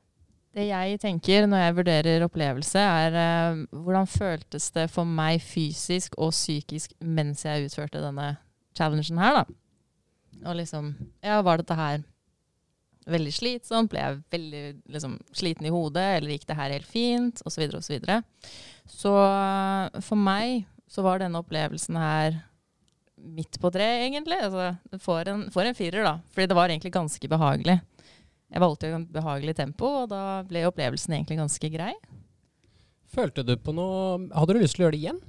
[0.50, 6.16] Det jeg tenker når jeg vurderer opplevelse, er eh, hvordan føltes det for meg fysisk
[6.18, 8.32] og psykisk mens jeg utførte denne
[8.76, 9.44] challengen her, da.
[10.50, 12.02] Og liksom Ja, var dette her
[13.10, 13.92] veldig slitsomt?
[13.92, 17.42] Ble jeg veldig liksom, sliten i hodet, eller gikk det her helt fint?
[17.44, 18.20] Og så videre og så videre.
[18.90, 22.40] Så eh, for meg så var denne opplevelsen her
[23.20, 24.38] midt på tre, egentlig.
[24.46, 24.70] Altså,
[25.04, 26.14] får en, får en firer, da.
[26.34, 27.78] Fordi det var egentlig ganske behagelig.
[28.50, 31.92] Jeg valgte jo en behagelig tempo, og da ble opplevelsen egentlig ganske grei.
[33.10, 35.20] Følte du på noe Hadde du lyst til å gjøre det igjen?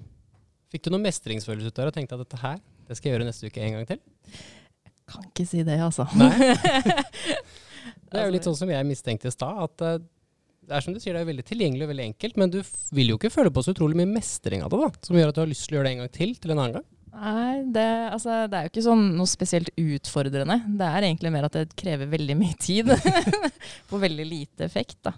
[0.72, 3.28] Fikk du noe mestringsfølelse ut der og tenkte at dette her, det skal jeg gjøre
[3.28, 4.02] neste uke en gang til?
[4.86, 6.08] Jeg Kan ikke si det, altså.
[8.12, 10.02] Det er jo litt sånn som jeg mistenkte i stad, at eh,
[10.68, 12.58] det er som du sier, det er veldig tilgjengelig og veldig enkelt, men du
[12.96, 15.38] vil jo ikke føle på så utrolig mye mestring av det, da, som gjør at
[15.38, 16.90] du har lyst til å gjøre det en gang til til en annen gang.
[17.12, 20.56] Nei, det, altså, det er jo ikke sånn noe spesielt utfordrende.
[20.80, 22.92] Det er egentlig mer at det krever veldig mye tid.
[23.92, 25.14] På veldig lite effekt, da.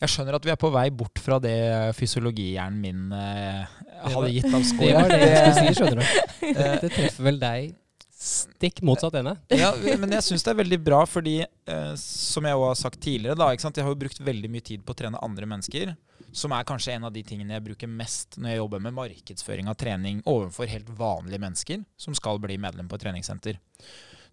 [0.00, 1.56] Jeg skjønner at vi er på vei bort fra det
[1.98, 3.64] fysiologihjernen min eh,
[4.04, 6.04] hadde gitt av Det var det jeg skulle si, skjønner du.
[6.84, 7.72] Det treffer vel deg
[8.24, 9.34] stikk motsatt ende.
[9.52, 13.02] ja, men jeg syns det er veldig bra, fordi eh, som jeg òg har sagt
[13.04, 13.76] tidligere, da, ikke sant?
[13.78, 15.92] jeg har jo brukt veldig mye tid på å trene andre mennesker.
[16.34, 19.68] Som er kanskje en av de tingene jeg bruker mest når jeg jobber med markedsføring
[19.70, 23.60] av trening overfor helt vanlige mennesker som skal bli medlem på et treningssenter.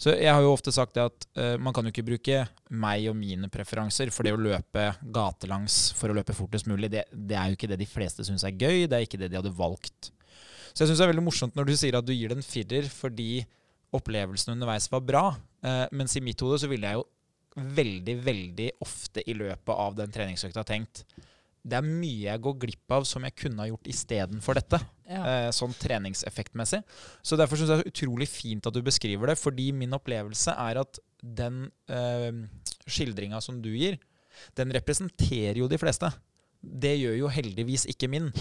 [0.01, 2.39] Så jeg har jo ofte sagt det at uh, man kan jo ikke bruke
[2.73, 6.89] meg og mine preferanser for det å løpe gatelangs for å løpe fortest mulig.
[6.89, 9.29] Det, det er jo ikke det de fleste syns er gøy, det er ikke det
[9.29, 10.09] de hadde valgt.
[10.71, 12.47] Så jeg syns det er veldig morsomt når du sier at du gir det en
[12.47, 13.43] firer fordi
[13.93, 15.25] opplevelsen underveis var bra.
[15.67, 17.05] uh, mens i mitt hode så ville jeg jo
[17.77, 21.05] veldig, veldig ofte i løpet av den treningsøkta tenkt
[21.61, 24.79] det er mye jeg går glipp av som jeg kunne ha gjort istedenfor dette.
[25.05, 26.81] Eh, sånn treningseffektmessig.
[27.21, 30.55] Så derfor syns jeg det er utrolig fint at du beskriver det, fordi min opplevelse
[30.57, 32.31] er at den eh,
[32.89, 33.99] skildringa som du gir,
[34.57, 36.09] den representerer jo de fleste.
[36.61, 38.31] Det gjør jo heldigvis ikke min.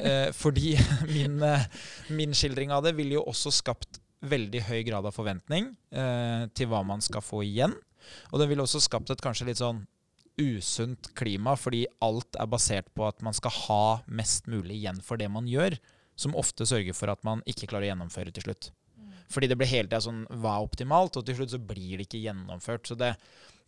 [0.00, 0.76] Eh, fordi
[1.14, 1.66] min, eh,
[2.14, 6.68] min skildring av det ville jo også skapt veldig høy grad av forventning eh, til
[6.70, 7.74] hva man skal få igjen.
[8.30, 9.82] Og den ville også skapt et kanskje litt sånn
[10.40, 15.20] usunt klima fordi alt er basert på at man skal ha mest mulig igjen for
[15.20, 15.76] det man gjør,
[16.18, 18.72] som ofte sørger for at man ikke klarer å gjennomføre til slutt.
[19.30, 22.08] Fordi det blir hele tida sånn hva er optimalt, og til slutt så blir det
[22.08, 22.90] ikke gjennomført.
[22.90, 23.12] Så det,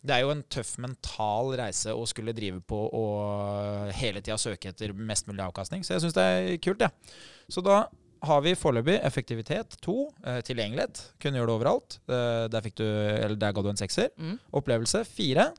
[0.03, 4.73] det er jo en tøff mental reise å skulle drive på og hele tida søke
[4.73, 5.85] etter mest mulig avkastning.
[5.87, 6.91] Så jeg syns det er kult, jeg.
[6.91, 7.47] Ja.
[7.53, 7.85] Så da
[8.23, 10.99] har vi foreløpig effektivitet to, eh, tilgjengelighet.
[11.19, 11.97] Kunne gjøre det overalt.
[12.07, 14.11] Eh, der, du, eller der ga du en sekser.
[14.17, 14.37] Mm.
[14.59, 15.49] Opplevelse fire.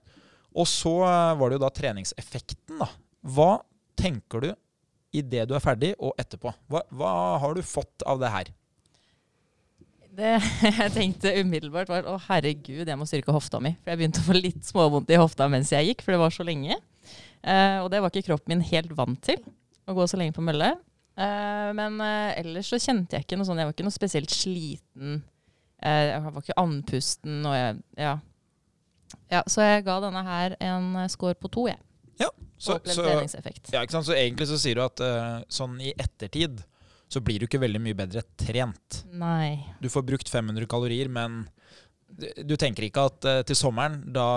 [0.54, 2.90] Og så eh, var det jo da treningseffekten, da.
[3.34, 3.56] Hva
[3.98, 4.50] tenker du
[5.14, 6.52] idet du er ferdig, og etterpå?
[6.70, 8.52] Hva, hva har du fått av det her?
[10.14, 10.32] Det
[10.80, 13.74] jeg tenkte umiddelbart var å herregud, jeg må styrke hofta mi.
[13.82, 16.34] For jeg begynte å få litt småvondt i hofta mens jeg gikk, for det var
[16.34, 16.78] så lenge.
[17.44, 19.40] Eh, og det var ikke kroppen min helt vant til,
[19.84, 20.74] å gå så lenge på mølle.
[21.14, 24.34] Eh, men eh, ellers så kjente jeg ikke noe sånn, jeg var ikke noe spesielt
[24.34, 25.18] sliten.
[25.82, 28.14] Eh, jeg var ikke andpusten, og jeg, ja.
[29.32, 29.42] Ja.
[29.50, 31.80] Så jeg ga denne her en eh, score på to, jeg.
[32.20, 34.06] Ja, så, så, ja, ikke sant?
[34.06, 36.62] så egentlig så sier du at uh, sånn i ettertid
[37.10, 39.02] så blir du ikke veldig mye bedre trent.
[39.14, 39.58] Nei.
[39.82, 41.42] Du får brukt 500 kalorier, men
[42.08, 44.28] du, du tenker ikke at uh, til sommeren da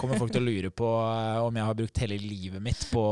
[0.00, 3.02] kommer folk til å lure på uh, om jeg har brukt hele livet mitt på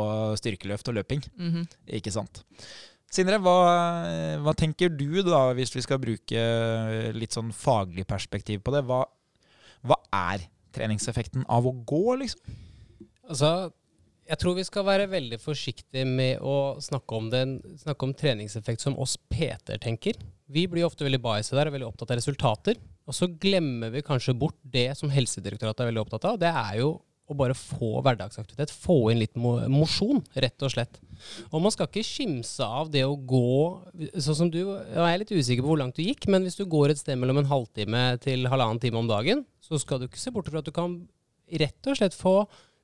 [0.41, 1.25] styrkeløft og løping.
[1.41, 1.67] Mhm.
[2.01, 2.45] Ikke sant.
[3.11, 3.57] Sindre, hva,
[4.39, 6.43] hva tenker du da, hvis vi skal bruke
[7.17, 8.85] litt sånn faglig perspektiv på det?
[8.87, 9.01] Hva,
[9.83, 12.59] hva er treningseffekten av å gå, liksom?
[13.31, 13.51] Altså,
[14.31, 18.83] jeg tror vi skal være veldig forsiktige med å snakke om, den, snakke om treningseffekt
[18.83, 20.19] som oss PT-er tenker.
[20.51, 22.79] Vi blir ofte veldig baise der og veldig opptatt av resultater.
[23.11, 26.39] Og så glemmer vi kanskje bort det som Helsedirektoratet er veldig opptatt av.
[26.43, 26.93] Det er jo
[27.31, 28.73] å bare få hverdagsaktivitet.
[28.75, 30.99] Få inn litt mosjon, rett og slett.
[31.51, 33.51] Og man skal ikke skimse av det å gå
[34.25, 36.65] Sånn som du Jeg er litt usikker på hvor langt du gikk, men hvis du
[36.65, 40.21] går et sted mellom en halvtime til halvannen time om dagen, så skal du ikke
[40.21, 40.97] se bort fra at du kan
[41.61, 42.35] rett og slett få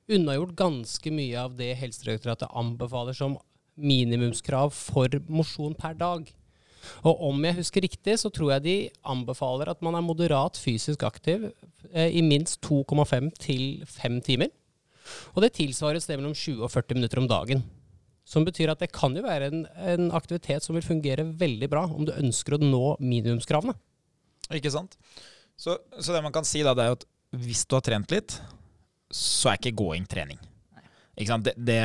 [0.07, 3.35] unnagjort ganske mye av det Helsedirektoratet anbefaler som
[3.77, 6.29] minimumskrav for mosjon per dag.
[7.07, 8.75] Og om jeg husker riktig, så tror jeg de
[9.07, 11.49] anbefaler at man er moderat fysisk aktiv
[11.93, 14.53] eh, i minst 2,5 til 5 timer.
[15.35, 17.63] Og det tilsvarer et sted mellom 20 og 40 minutter om dagen.
[18.27, 21.85] Som betyr at det kan jo være en, en aktivitet som vil fungere veldig bra
[21.87, 23.77] om du ønsker å nå minimumskravene.
[24.57, 24.97] Ikke sant?
[25.57, 28.11] Så, så det man kan si da, det er jo at hvis du har trent
[28.13, 28.37] litt,
[29.11, 30.39] så er ikke gåing trening.
[31.17, 31.47] Ikke sant?
[31.47, 31.77] Det, det,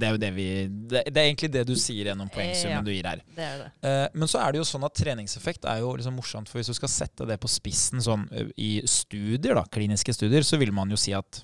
[0.00, 0.44] det er jo det vi
[0.88, 2.84] det, det er egentlig det du sier gjennom poengsummen Ja.
[2.86, 3.20] du gir her.
[3.36, 3.66] Det er det.
[3.84, 6.70] Eh, men så er det jo sånn at treningseffekt er jo liksom morsomt, for hvis
[6.72, 10.72] du skal sette det på spissen sånn eh, i studier, da, kliniske studier, så vil
[10.72, 11.42] man jo si at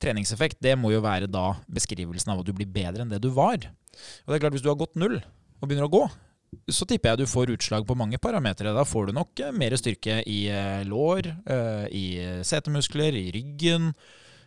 [0.00, 3.28] treningseffekt, det må jo være da beskrivelsen av at du blir bedre enn det du
[3.36, 3.60] var.
[3.60, 6.02] Og det er klart, hvis du har gått null og begynner å gå,
[6.72, 8.72] så tipper jeg du får utslag på mange parametere.
[8.74, 11.28] Da får du nok eh, mer styrke i eh, lår,
[11.92, 12.06] i
[12.48, 13.92] setemuskler, i ryggen.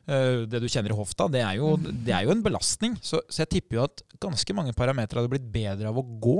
[0.03, 2.97] Eh, det du kjenner i hofta, det er jo, det er jo en belastning.
[3.01, 6.39] Så, så jeg tipper jo at ganske mange parametere hadde blitt bedre av å gå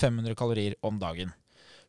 [0.00, 1.34] 500 kalorier om dagen.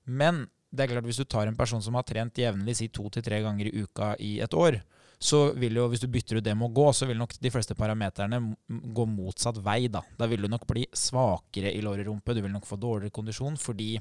[0.03, 3.07] Men det er klart hvis du tar en person som har trent jevnlig si to
[3.11, 4.81] til tre ganger i uka i et år,
[5.21, 7.51] så vil jo, hvis du bytter ut det med å gå, så vil nok de
[7.53, 9.85] fleste parameterne gå motsatt vei.
[9.91, 12.79] Da Da vil du nok bli svakere i lår og rumpe, du vil nok få
[12.81, 13.99] dårligere kondisjon, fordi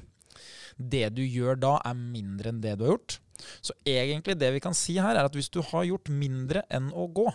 [0.79, 3.19] det du gjør da, er mindre enn det du har gjort.
[3.61, 6.91] Så egentlig det vi kan si her, er at hvis du har gjort mindre enn
[6.93, 7.27] å gå,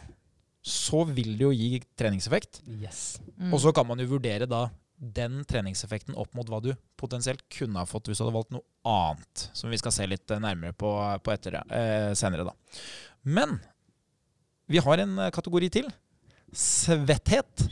[0.66, 2.62] så vil det jo gi treningseffekt.
[2.66, 3.20] Yes.
[3.36, 3.52] Mm.
[3.52, 4.66] Og så kan man jo vurdere da
[4.96, 8.64] den treningseffekten opp mot hva du potensielt kunne ha fått hvis du hadde valgt noe
[8.88, 10.90] annet, som vi skal se litt eh, nærmere på,
[11.22, 12.48] på etter, eh, senere.
[12.48, 12.80] da.
[13.22, 13.58] Men
[14.72, 15.90] vi har en eh, kategori til.
[16.56, 17.66] Svetthet.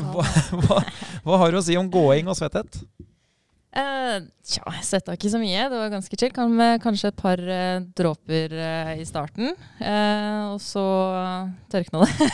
[0.00, 0.24] Hva,
[0.64, 0.80] hva,
[1.24, 2.80] hva har du å si om gåing og svetthet?
[3.76, 5.66] Eh, tja, jeg svetta ikke så mye.
[5.68, 6.32] Det var ganske chill.
[6.32, 9.50] Kan med kanskje et par uh, dråper uh, i starten.
[9.84, 10.84] Eh, og så
[11.72, 12.28] tørkna det.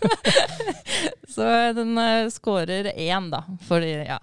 [1.34, 1.46] så
[1.76, 3.40] den uh, scorer én, da.
[3.68, 4.18] For ja,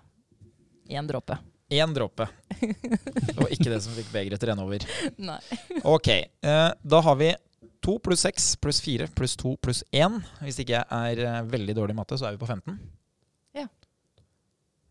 [0.94, 1.40] én dråpe.
[1.74, 2.28] Én dråpe.
[2.62, 4.86] Det var ikke det som fikk begeret til å renne over.
[5.32, 5.40] Nei.
[5.90, 7.32] Ok, eh, da har vi
[7.84, 10.22] to pluss seks pluss fire pluss to pluss én.
[10.44, 12.78] Hvis ikke jeg er veldig dårlig i matte, så er vi på 15.
[13.58, 13.66] Ja.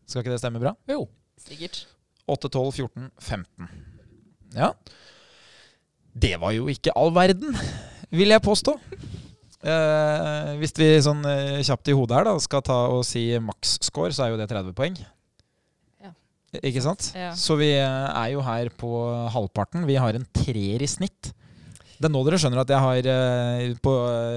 [0.05, 0.75] Skal ikke det stemme bra?
[0.91, 1.07] Jo.
[1.41, 1.85] Sikkert.
[2.27, 3.69] 8, 12, 14, 15.
[4.57, 4.71] Ja.
[6.17, 7.55] Det var jo ikke all verden,
[8.09, 8.73] vil jeg påstå.
[9.67, 14.13] Eh, hvis vi sånn eh, kjapt i hodet her da skal ta og si maksscore,
[14.13, 14.97] så er jo det 30 poeng.
[16.03, 16.13] Ja.
[16.61, 17.09] Ikke sant?
[17.17, 17.31] Ja.
[17.37, 18.91] Så vi eh, er jo her på
[19.33, 19.87] halvparten.
[19.89, 21.33] Vi har en treer i snitt.
[21.97, 23.93] Det er nå dere skjønner at jeg har eh, på,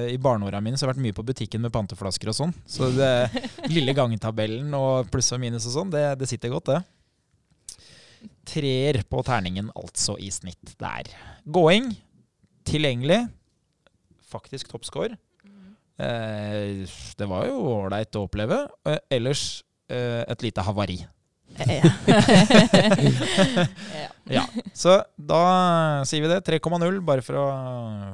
[0.09, 2.55] I barneåra mine så har jeg vært mye på butikken med panteflasker og sånn.
[2.64, 3.12] Så det
[3.75, 6.81] lille gangetabellen og pluss og minus og sånn, det, det sitter godt, det.
[8.49, 11.12] Treer på terningen, altså, i snitt der.
[11.44, 11.92] Gåing,
[12.68, 13.27] tilgjengelig.
[14.31, 15.18] Faktisk toppscore.
[16.01, 18.62] Eh, det var jo ålreit å oppleve.
[18.88, 21.03] Eh, ellers eh, et lite havari.
[21.66, 21.83] Ja.
[24.31, 24.44] Ja,
[24.77, 25.40] Så da
[26.07, 26.42] sier vi det.
[26.46, 27.46] 3,0, bare for å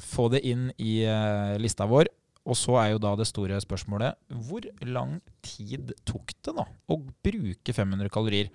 [0.00, 2.08] få det inn i eh, lista vår.
[2.46, 4.14] Og så er jo da det store spørsmålet
[4.46, 8.52] hvor lang tid tok det da å bruke 500 kalorier?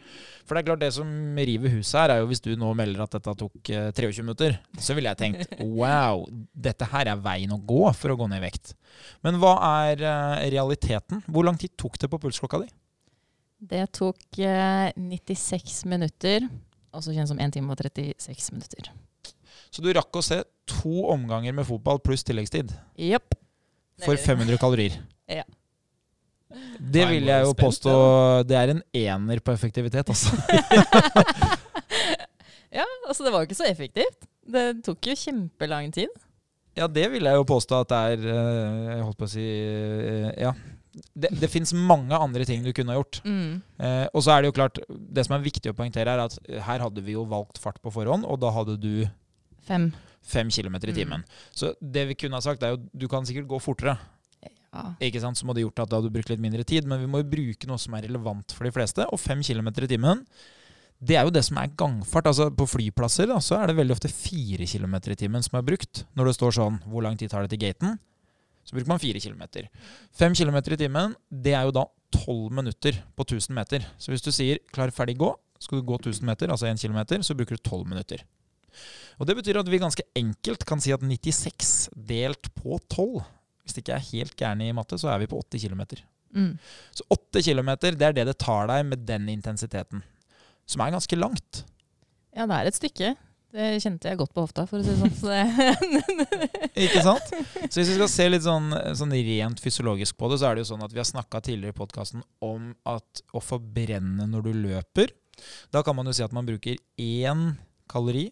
[0.48, 3.04] For det er klart det som river huset her, er jo hvis du nå melder
[3.04, 4.56] at dette tok eh, 23 minutter.
[4.80, 6.24] Så ville jeg tenkt wow,
[6.56, 8.74] dette her er veien å gå for å gå ned i vekt.
[9.28, 11.22] Men hva er eh, realiteten?
[11.28, 12.72] Hvor lang tid tok det på pulsklokka di?
[13.62, 16.48] Det tok eh, 96 minutter,
[16.98, 18.90] også kjent som 1 time og 36 minutter.
[19.72, 23.36] Så du rakk å se to omganger med fotball pluss tilleggstid Jepp.
[24.04, 25.00] for 500 kalorier.
[25.32, 25.46] Ja.
[26.84, 27.92] Det vil jeg jo påstå
[28.44, 30.36] det er en ener på effektivitet, altså.
[32.72, 34.28] Ja, altså det var jo ikke så effektivt.
[34.52, 36.12] Det tok jo kjempelang tid.
[36.76, 39.44] Ja, det vil jeg jo påstå at det er eh, Jeg holdt på å si
[39.44, 40.54] eh, Ja.
[40.92, 43.22] Det, det fins mange andre ting du kunne ha gjort.
[43.24, 43.62] Mm.
[43.80, 46.36] Eh, og så er det jo klart, det som er viktig å poengtere, er at
[46.68, 49.06] her hadde vi jo valgt fart på forhånd, og da hadde du
[49.64, 49.92] Fem.
[50.22, 50.98] fem kilometer i Mm.
[51.00, 51.24] timen.
[51.56, 53.98] Så det vi kunne ha sagt, er jo du kan sikkert gå fortere.
[54.74, 54.94] Ja.
[55.04, 55.36] Ikke sant?
[55.38, 56.86] Som hadde gjort at du hadde brukt litt mindre tid.
[56.88, 59.04] Men vi må jo bruke noe som er relevant for de fleste.
[59.12, 60.26] Og fem kilometer i timen,
[61.04, 62.26] det er jo det som er gangfart.
[62.30, 65.66] Altså På flyplasser da, så er det veldig ofte fire kilometer i timen som er
[65.68, 66.06] brukt.
[66.16, 68.00] Når det står sånn Hvor lang tid tar det til gaten?
[68.66, 69.70] Så bruker man fire kilometer.
[70.16, 73.88] Fem kilometer i timen, det er jo da tolv minutter på 1000 meter.
[73.98, 77.24] Så hvis du sier klar, ferdig, gå, skal du gå 1000 meter, altså 1 kilometer,
[77.26, 78.24] så bruker du tolv minutter.
[79.20, 83.20] Og det betyr at vi ganske enkelt kan si at 96 delt på 12
[83.62, 85.84] Hvis det ikke er helt gærne i matte, så er vi på 80 km.
[86.34, 86.56] Mm.
[86.96, 90.02] Så 8 km det er det det tar deg med den intensiteten.
[90.66, 91.66] Som er ganske langt.
[92.36, 93.16] ja, det er et stykke.
[93.52, 96.22] Det kjente jeg godt på hofta, for å si det sånn.
[96.86, 97.32] Ikke sant?
[97.68, 100.64] Så hvis vi skal se litt sånn, sånn rent fysiologisk på det, så er det
[100.64, 104.54] jo sånn at vi har snakka tidligere i podkasten om at å forbrenne når du
[104.70, 105.12] løper
[105.74, 107.56] Da kan man jo si at man bruker én
[107.92, 108.30] kalori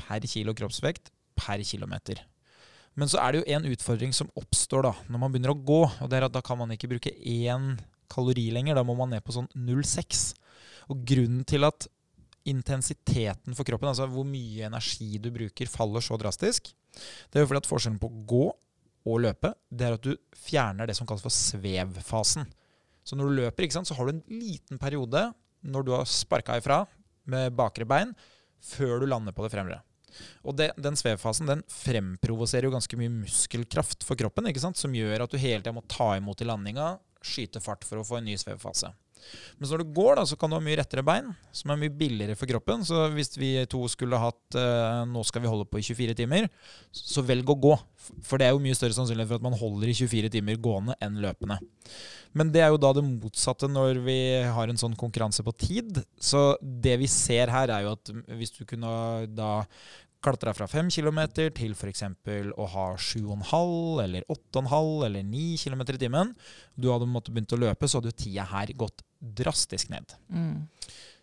[0.00, 2.20] per kilo kroppsvekt per kilometer.
[2.96, 5.82] Men så er det jo en utfordring som oppstår da når man begynner å gå.
[5.88, 7.74] og det er at Da kan man ikke bruke én
[8.12, 8.76] kalori lenger.
[8.76, 10.32] Da må man ned på sånn 0,6.
[10.92, 11.88] Og grunnen til at
[12.48, 16.72] intensiteten for kroppen, altså hvor mye energi du bruker, faller så drastisk,
[17.30, 18.46] det er jo fordi at forskjellen på å gå
[19.12, 22.46] og løpe, det er at du fjerner det som kalles for svevfasen.
[23.02, 25.30] Så når du løper, sant, så har du en liten periode
[25.62, 26.82] når du har sparka ifra
[27.30, 28.14] med bakre bein,
[28.62, 29.80] før du lander på det fremre.
[30.46, 35.32] Og det, den svevfasen den fremprovoserer jo ganske mye muskelkraft for kroppen, som gjør at
[35.32, 38.36] du hele tida må ta imot i landinga, skyte fart for å få en ny
[38.38, 38.92] svevfase.
[39.58, 41.94] Men når du går, da, så kan du ha mye rettere bein, som er mye
[41.94, 42.84] billigere for kroppen.
[42.86, 46.48] Så hvis vi to skulle hatt eh, Nå skal vi holde på i 24 timer,
[46.94, 47.76] så velg å gå.
[48.26, 50.96] For det er jo mye større sannsynlighet for at man holder i 24 timer gående
[51.02, 51.58] enn løpende.
[52.38, 54.18] Men det er jo da det motsatte når vi
[54.56, 56.00] har en sånn konkurranse på tid.
[56.20, 58.92] Så det vi ser her, er jo at hvis du kunne
[59.36, 59.52] da
[60.22, 61.20] klatra fra 5 km
[61.54, 62.04] til f.eks.
[62.54, 66.34] å ha 7,5 eller 8,5 eller 9 km i timen,
[66.74, 70.14] du hadde måttet begynt å løpe, så hadde jo tida her gått drastisk ned.
[70.30, 70.60] mm.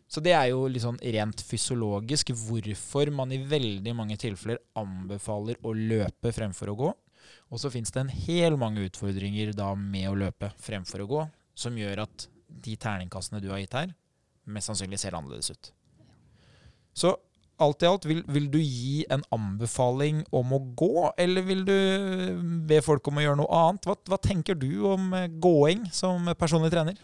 [0.09, 5.75] Så det er jo sånn rent fysiologisk hvorfor man i veldig mange tilfeller anbefaler å
[5.77, 6.89] løpe fremfor å gå.
[7.53, 11.25] Og så fins det en hel mange utfordringer da med å løpe fremfor å gå,
[11.53, 13.93] som gjør at de terningkastene du har gitt her,
[14.49, 15.71] mest sannsynlig ser annerledes ut.
[16.97, 17.13] Så
[17.62, 21.78] alt i alt, vil, vil du gi en anbefaling om å gå, eller vil du
[22.69, 23.88] be folk om å gjøre noe annet?
[23.89, 27.00] Hva, hva tenker du om eh, gåing som personlig trener?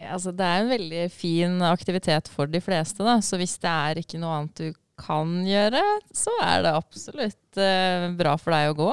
[0.00, 3.20] Ja, Altså, det er en veldig fin aktivitet for de fleste, da.
[3.22, 5.82] Så hvis det er ikke noe annet du kan gjøre,
[6.14, 8.90] så er det absolutt eh, bra for deg å gå.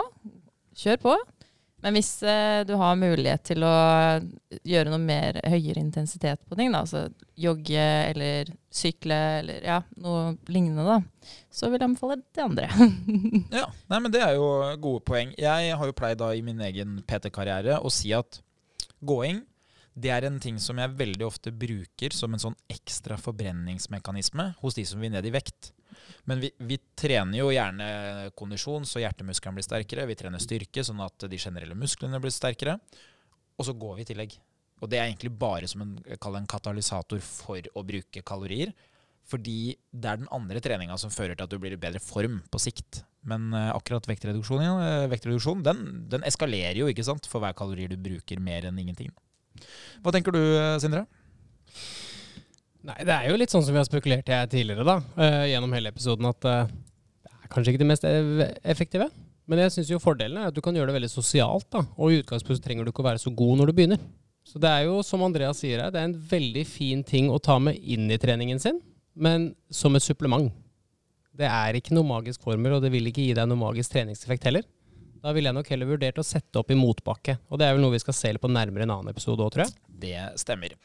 [0.80, 1.16] Kjør på.
[1.84, 3.74] Men hvis eh, du har mulighet til å
[4.68, 7.06] gjøre noe mer høyere intensitet på ting, da, altså
[7.40, 12.68] jogge eller sykle eller ja, noe lignende, da, så vil jeg anbefale det andre.
[13.60, 14.50] Ja, nei, men det er jo
[14.82, 15.32] gode poeng.
[15.40, 18.42] Jeg har jo pleid da i min egen PT-karriere å si at
[19.00, 19.44] gåing
[20.00, 24.78] det er en ting som jeg veldig ofte bruker som en sånn ekstra forbrenningsmekanisme hos
[24.78, 25.74] de som vil ned i vekt.
[26.30, 30.08] Men vi, vi trener jo gjerne kondisjon så hjertemuskelen blir sterkere.
[30.10, 32.78] Vi trener styrke sånn at de generelle musklene blir sterkere.
[33.60, 34.38] Og så går vi i tillegg.
[34.80, 38.72] Og det er egentlig bare som en, en katalysator for å bruke kalorier.
[39.30, 42.40] Fordi det er den andre treninga som fører til at du blir i bedre form
[42.50, 43.04] på sikt.
[43.30, 47.90] Men eh, akkurat vektreduksjon, eh, vektreduksjon den, den eskalerer jo ikke sant, for hver kalori
[47.92, 49.12] du bruker mer enn ingenting.
[50.04, 51.04] Hva tenker du, eh, Sindre?
[52.88, 55.74] Nei, det er jo litt sånn som vi har spekulert i tidligere, da, Uh, gjennom
[55.76, 56.70] hele episoden, at uh,
[57.26, 58.08] det er kanskje ikke det mest
[58.64, 59.10] effektive.
[59.50, 61.68] Men jeg syns jo fordelen er at du kan gjøre det veldig sosialt.
[61.74, 64.02] da, Og i utgangspunktet trenger du ikke å være så god når du begynner.
[64.46, 67.42] Så det er jo, som Andreas sier her, det er en veldig fin ting å
[67.42, 68.80] ta med inn i treningen sin,
[69.18, 70.54] men som et supplement.
[71.40, 74.48] Det er ikke noe magisk formel, og det vil ikke gi deg noe magisk treningseffekt
[74.50, 74.66] heller.
[75.20, 77.38] Da ville jeg nok heller vurdert å sette opp i motbakke.
[77.50, 79.52] Og det er vel noe vi skal se litt på nærmere en annen episode òg,
[79.56, 79.76] tror jeg.
[80.00, 80.76] Det stemmer.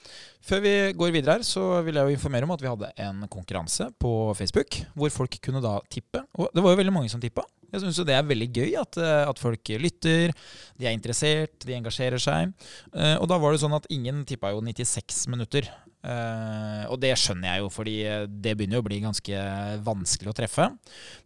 [0.44, 3.26] Før vi går videre her, så vil jeg jo informere om at vi hadde en
[3.32, 6.24] konkurranse på Facebook, hvor folk kunne da tippe.
[6.38, 7.46] Og det var jo veldig mange som tippa.
[7.74, 10.30] Jeg syns det er veldig gøy at, eh, at folk lytter,
[10.78, 12.52] de er interessert, de engasjerer seg.
[12.94, 15.66] Eh, og da var det sånn at ingen tippa jo 96 minutter.
[16.04, 17.96] Eh, og det skjønner jeg jo, fordi
[18.28, 19.44] det begynner jo å bli ganske
[19.82, 20.68] vanskelig å treffe.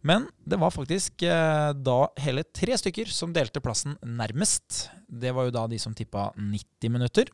[0.01, 4.87] Men det var faktisk da hele tre stykker som delte plassen nærmest.
[5.09, 7.31] Det var jo da de som tippa 90 minutter.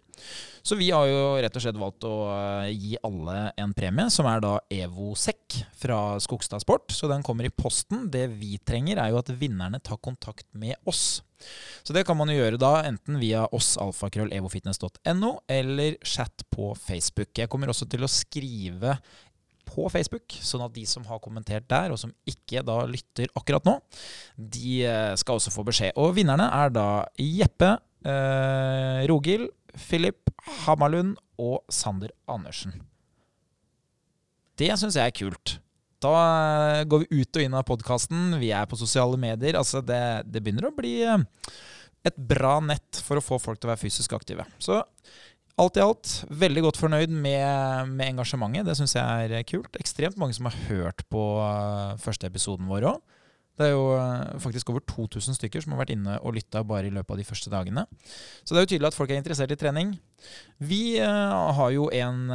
[0.64, 4.28] Så vi har jo rett og slett valgt å eh, gi alle en premie, som
[4.32, 6.96] er da Evosek fra Skogstad Sport.
[6.96, 8.08] Så den kommer i posten.
[8.12, 11.22] Det vi trenger, er jo at vinnerne tar kontakt med oss.
[11.84, 17.34] Så det kan man jo gjøre da enten via oss alfakrøllevofitness.no eller chat på Facebook.
[17.38, 18.96] Jeg kommer også til å skrive
[19.68, 23.68] på Facebook, sånn at de som har kommentert der, og som ikke da lytter akkurat
[23.68, 23.76] nå,
[24.38, 25.96] de eh, skal også få beskjed.
[26.02, 26.88] Og vinnerne er da
[27.22, 30.32] Jeppe, eh, Rogil, Philip
[30.64, 32.78] Hamalund og Sander Andersen.
[34.56, 35.58] Det syns jeg er kult.
[36.04, 36.16] Da
[36.80, 38.38] eh, går vi ut og inn av podkasten.
[38.42, 39.58] Vi er på sosiale medier.
[39.60, 41.24] Altså det, det begynner å bli eh,
[42.06, 44.46] et bra nett for å få folk til å være fysisk aktive.
[44.62, 44.80] Så
[45.62, 48.68] alt i alt veldig godt fornøyd med, med engasjementet.
[48.68, 49.76] Det syns jeg er kult.
[49.80, 53.04] Ekstremt mange som har hørt på eh, første episoden vår òg.
[53.56, 56.90] Det er jo eh, faktisk over 2000 stykker som har vært inne og lytta bare
[56.90, 57.86] i løpet av de første dagene.
[58.44, 59.94] Så det er jo tydelig at folk er interessert i trening.
[60.60, 62.26] Vi eh, har jo en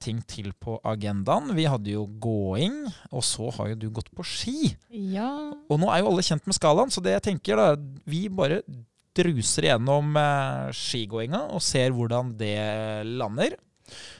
[0.00, 1.52] ting til på agendaen.
[1.58, 4.72] Vi hadde jo gåing, og så har jo du gått på ski.
[5.12, 5.28] Ja.
[5.68, 7.68] Og nå er jo alle kjent med skalaen, så det jeg tenker da,
[8.08, 8.62] vi bare
[9.16, 12.56] druser gjennom eh, skigåinga og ser hvordan det
[13.08, 13.58] lander.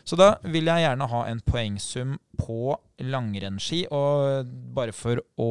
[0.04, 5.48] Så da vil jeg gjerne ha en poengsum på langrennsski, og bare for å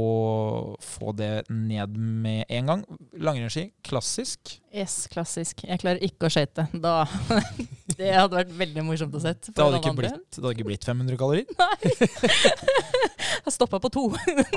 [0.84, 2.84] få det ned med en gang.
[3.20, 4.57] Langrennsski, klassisk.
[4.72, 5.66] Yes, klassisk.
[5.68, 6.68] Jeg klarer ikke å skøyte.
[6.82, 7.03] Da
[7.91, 9.51] Det hadde vært veldig morsomt å sett.
[9.51, 11.45] Det hadde, blitt, det hadde ikke blitt 500 kalorier.
[11.62, 11.82] Nei.
[13.41, 14.03] Jeg stoppa på to.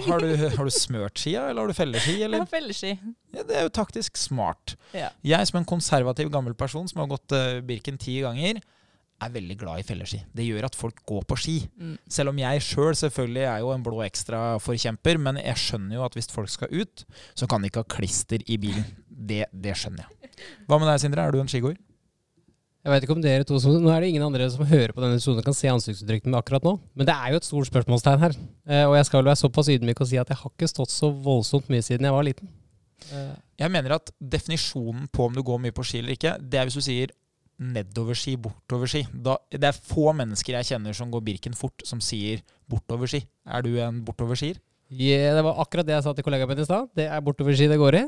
[0.06, 2.18] Har du, har du smørt skia, eller har du felleski?
[2.20, 2.92] Jeg har felleski.
[3.34, 4.74] Ja, det er jo taktisk smart.
[4.96, 5.08] Ja.
[5.24, 8.60] Jeg som en konservativ gammel person som har gått uh, Birken ti ganger,
[9.22, 10.18] er veldig glad i felleski.
[10.34, 11.54] Det gjør at folk går på ski.
[11.80, 11.94] Mm.
[12.10, 16.04] Selv om jeg sjøl selv selvfølgelig er jo en blå ekstra-forkjemper, men jeg skjønner jo
[16.04, 17.04] at hvis folk skal ut,
[17.38, 18.84] så kan de ikke ha klister i bilen.
[19.08, 20.40] Det, det skjønner jeg.
[20.68, 21.24] Hva med deg, Sindre?
[21.24, 21.78] Er du en skigåer?
[22.84, 25.00] Jeg vet ikke om dere to som, Nå er det ingen andre som hører på
[25.00, 28.34] denne episoden kan se ansiktsuttrykkene akkurat nå, men det er jo et stort spørsmålstegn her.
[28.68, 30.92] Eh, og jeg skal vel være såpass ydmyk og si at jeg har ikke stått
[30.92, 32.50] så voldsomt mye siden jeg var liten.
[33.08, 33.32] Eh,
[33.64, 36.68] Jeg mener at definisjonen på om du går mye på ski eller ikke, det er
[36.68, 37.14] hvis du sier
[37.60, 39.04] nedoverski, bortoverski.
[39.12, 43.24] Da, det er få mennesker jeg kjenner som går Birken fort, som sier bortoverski.
[43.46, 44.60] Er du en bortoverskier?
[44.94, 46.90] ja, det var akkurat det jeg sa til kollegaen min i stad.
[46.94, 48.04] Det er bortoverski det går i.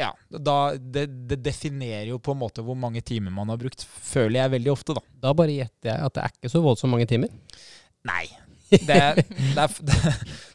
[0.00, 0.10] Ja.
[0.30, 4.42] Da, det, det definerer jo på en måte hvor mange timer man har brukt, føler
[4.42, 5.02] jeg veldig ofte, da.
[5.26, 7.32] Da bare gjetter jeg at det er ikke så voldsomt mange timer.
[8.08, 8.24] Nei.
[8.70, 9.72] Det er, det, er,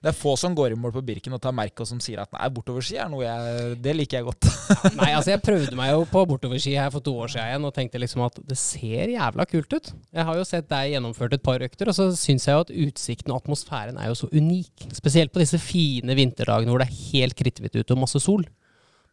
[0.01, 2.21] det er få som går i mål på Birken og tar merke, og som sier
[2.23, 4.49] at nei, bortoverski er noe jeg Det liker jeg godt.
[4.99, 7.75] Nei, altså jeg prøvde meg jo på bortoverski her for to år siden igjen og
[7.75, 9.91] tenkte liksom at det ser jævla kult ut.
[10.15, 12.75] Jeg har jo sett deg gjennomført et par økter, og så syns jeg jo at
[12.87, 14.87] utsikten og atmosfæren er jo så unik.
[14.95, 18.47] Spesielt på disse fine vinterdagene hvor det er helt kritthvitt ute og masse sol.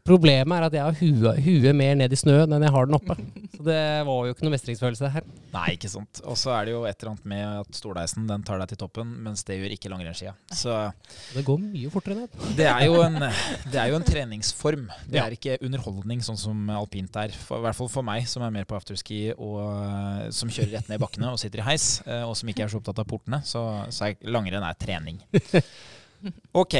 [0.03, 2.97] Problemet er at jeg har huet, huet mer ned i snøen enn jeg har den
[2.97, 3.15] oppe.
[3.53, 3.77] Så det
[4.09, 5.27] var jo ikke noe mestringsfølelse her.
[5.53, 6.19] Nei, ikke sant.
[6.27, 8.81] Og så er det jo et eller annet med at stolheisen den tar deg til
[8.81, 10.33] toppen, mens det gjør ikke langrennsskia.
[10.51, 10.75] Så
[11.37, 12.35] Det går mye fortere ned.
[12.59, 13.21] det er jo en,
[13.71, 14.89] det er jo en treningsform.
[15.07, 15.27] Det Ja.
[15.29, 17.31] er ikke underholdning, sånn som alpint er.
[17.39, 20.81] For, I hvert fall for meg, som er mer på afterski og eh, som kjører
[20.81, 22.99] rett ned i bakkene og sitter i heis, eh, og som ikke er så opptatt
[22.99, 23.63] av portene, så,
[23.95, 25.23] så er langrenn er trening.
[26.55, 26.75] Ok,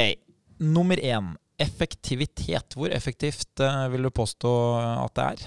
[0.59, 1.33] nummer én.
[1.63, 2.75] Effektivitet.
[2.77, 5.45] Hvor effektivt uh, vil du påstå at det er?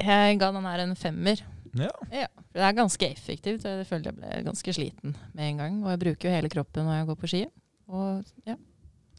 [0.00, 1.42] Jeg ga den her en femmer.
[1.76, 1.90] Ja.
[2.10, 3.64] Ja, Det er ganske effektivt.
[3.64, 5.78] Jeg følte jeg ble ganske sliten med en gang.
[5.84, 7.44] Og jeg bruker jo hele kroppen når jeg går på ski.
[7.90, 8.56] Og ja.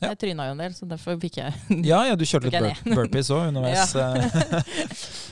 [0.02, 0.10] Ja.
[0.10, 1.54] Jeg tryna jo en del, så derfor fikk jeg
[1.92, 3.94] Ja, ja, du kjørte litt bur burpees òg underveis.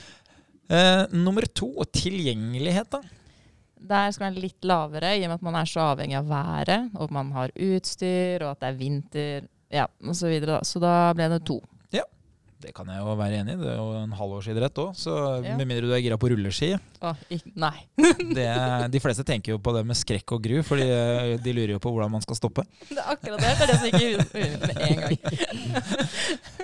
[0.70, 3.00] Eh, nummer to, tilgjengelighet, da.
[3.90, 6.92] Der skal være litt lavere, i og med at man er så avhengig av været,
[6.94, 10.58] og man har utstyr, og at det er vinter, ja, og så videre.
[10.58, 10.64] Da.
[10.66, 11.60] Så da ble det to.
[12.60, 13.60] Det kan jeg jo være enig i.
[13.60, 15.56] Det er jo en halvårsidrett òg, så Ja.
[15.56, 16.74] med mindre du er gira på rulleski.
[17.00, 17.16] ah,
[17.56, 17.86] nei.
[18.36, 18.48] Det,
[18.92, 21.80] de fleste tenker jo på det med skrekk og gru, fordi eh, de lurer jo
[21.80, 22.64] på hvordan man skal stoppe.
[22.90, 23.54] Det er akkurat det.
[23.56, 24.32] Det er det som ikke huet
[24.68, 25.16] med en gang.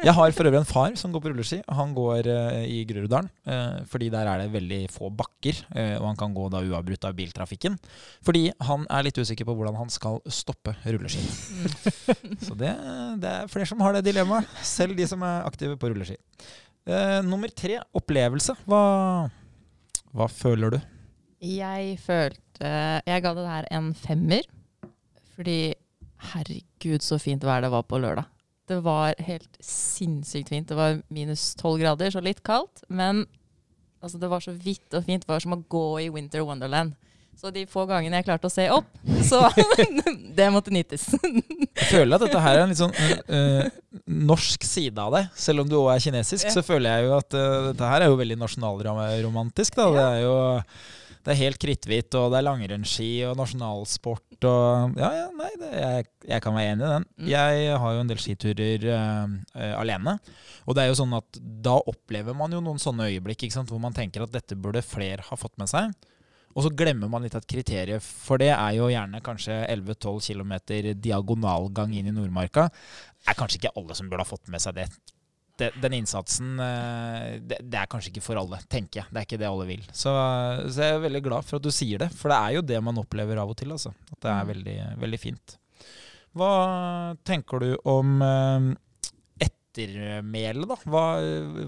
[0.05, 1.63] Jeg har for øvrig en far som går på rulleski.
[1.73, 6.07] Han går uh, i Groruddalen, uh, fordi der er det veldig få bakker, Uh, og
[6.09, 7.77] han kan gå da uavbrutt av biltrafikken.
[8.25, 11.23] Fordi han er litt usikker på hvordan han skal stoppe rulleski.
[11.23, 12.37] Mm.
[12.47, 12.73] Så det,
[13.23, 16.19] det er flere som har det dilemmaet, selv de som er aktive på rulleski.
[16.87, 18.55] Eh, nummer tre, opplevelse.
[18.69, 18.83] Hva,
[20.15, 20.79] hva føler du?
[21.47, 22.71] Jeg følte
[23.05, 24.47] Jeg ga det her en femmer.
[25.37, 25.75] Fordi
[26.33, 28.25] herregud, så fint vær det var på lørdag.
[28.67, 30.69] Det var helt sinnssykt fint.
[30.69, 32.83] Det var minus tolv grader, så litt kaldt.
[32.89, 33.27] Men
[34.01, 35.27] altså, det var så hvitt og fint.
[35.27, 36.97] Det var som å gå i Winter Wonderland.
[37.37, 38.89] Så de få gangene jeg klarte å se opp,
[39.29, 39.43] så
[40.39, 41.05] det måtte nytes.
[41.21, 43.67] Jeg føler at dette her er en litt sånn uh,
[44.09, 45.27] norsk side av det.
[45.37, 48.13] Selv om du òg er kinesisk, så føler jeg jo at uh, dette her er
[48.13, 49.77] jo veldig nasjonalromantisk.
[49.77, 49.91] Da.
[49.93, 50.39] Det er jo
[51.27, 55.71] det er helt kritthvitt, og det er langrennsski og nasjonalsport og Ja, ja, nei, det,
[55.75, 57.07] jeg, jeg kan være enig i den.
[57.17, 57.31] Mm.
[57.33, 60.15] Jeg har jo en del skiturer eh, alene.
[60.71, 63.73] Og det er jo sånn at da opplever man jo noen sånne øyeblikk ikke sant,
[63.75, 65.91] hvor man tenker at dette burde flere ha fått med seg.
[66.57, 70.55] Og så glemmer man litt at kriteriet for det er jo gjerne kanskje 11-12 km
[71.05, 72.71] diagonalgang inn i Nordmarka.
[73.29, 74.87] er kanskje ikke alle som burde ha fått med seg det.
[75.61, 79.11] det den innsatsen eh, det, det er kanskje ikke for alle, tenker jeg.
[79.13, 79.85] Det er ikke det alle vil.
[79.93, 80.13] Så,
[80.73, 82.81] så jeg er veldig glad for at du sier det, for det er jo det
[82.89, 83.73] man opplever av og til.
[83.77, 83.93] Altså.
[84.13, 84.51] At det er Mm.
[84.55, 85.57] veldig, veldig fint.
[86.37, 86.51] Hva
[87.25, 88.67] tenker du om eh,
[89.77, 90.77] ettermælet, da?
[90.89, 91.05] Hva,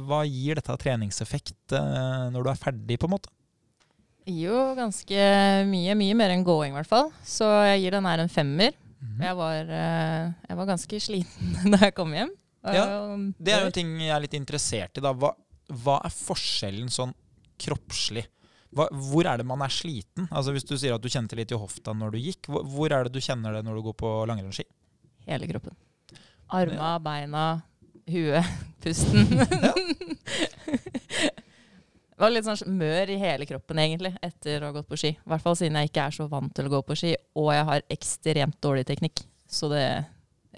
[0.08, 3.32] hva gir dette treningseffekt eh, når du er ferdig, på en måte?
[4.28, 5.22] Jo, ganske
[5.70, 5.94] mye.
[5.96, 7.08] Mye mer enn gåing, i hvert fall.
[7.24, 8.74] Så jeg gir den her en femmer.
[9.00, 9.22] Mhm.
[9.24, 12.32] Jeg var, eh, jeg var ganske sliten da jeg kom hjem.
[12.68, 12.84] Ja,
[13.38, 15.04] Det er jo en ting jeg er litt interessert i.
[15.04, 15.14] da.
[15.16, 15.30] Hva,
[15.70, 17.14] hva er forskjellen sånn
[17.62, 18.26] kroppslig?
[18.74, 20.26] Hva, hvor er det man er sliten?
[20.28, 22.92] Altså Hvis du sier at du kjente litt i hofta når du gikk, hvor, hvor
[22.92, 24.66] er det du kjenner det når du går på langrennsski?
[25.28, 25.72] Hele kroppen.
[26.52, 27.46] Arma, beina,
[28.08, 28.44] huet,
[28.84, 29.24] pusten.
[32.18, 35.12] Det var litt sånn mør i hele kroppen egentlig etter å ha gått på ski.
[35.14, 37.52] I hvert fall siden jeg ikke er så vant til å gå på ski, og
[37.54, 39.22] jeg har ekstremt dårlig teknikk.
[39.46, 39.84] Så det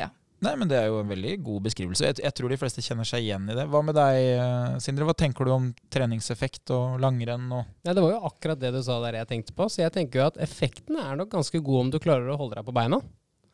[0.01, 0.07] ja.
[0.41, 2.09] Nei, men Det er jo en veldig god beskrivelse.
[2.09, 3.69] Jeg, jeg tror de fleste kjenner seg igjen i det.
[3.69, 5.05] Hva med deg, eh, Sindre?
[5.05, 7.45] Hva tenker du om treningseffekt og langrenn?
[7.53, 9.69] Og Ja, det var jo akkurat det du sa der jeg tenkte på.
[9.69, 12.57] Så jeg tenker jo at effekten er nok ganske god om du klarer å holde
[12.57, 13.05] deg på beina.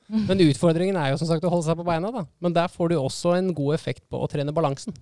[0.07, 2.23] Men utfordringen er jo som sagt å holde seg på beina, da.
[2.39, 4.95] Men der får du også en god effekt på å trene balansen.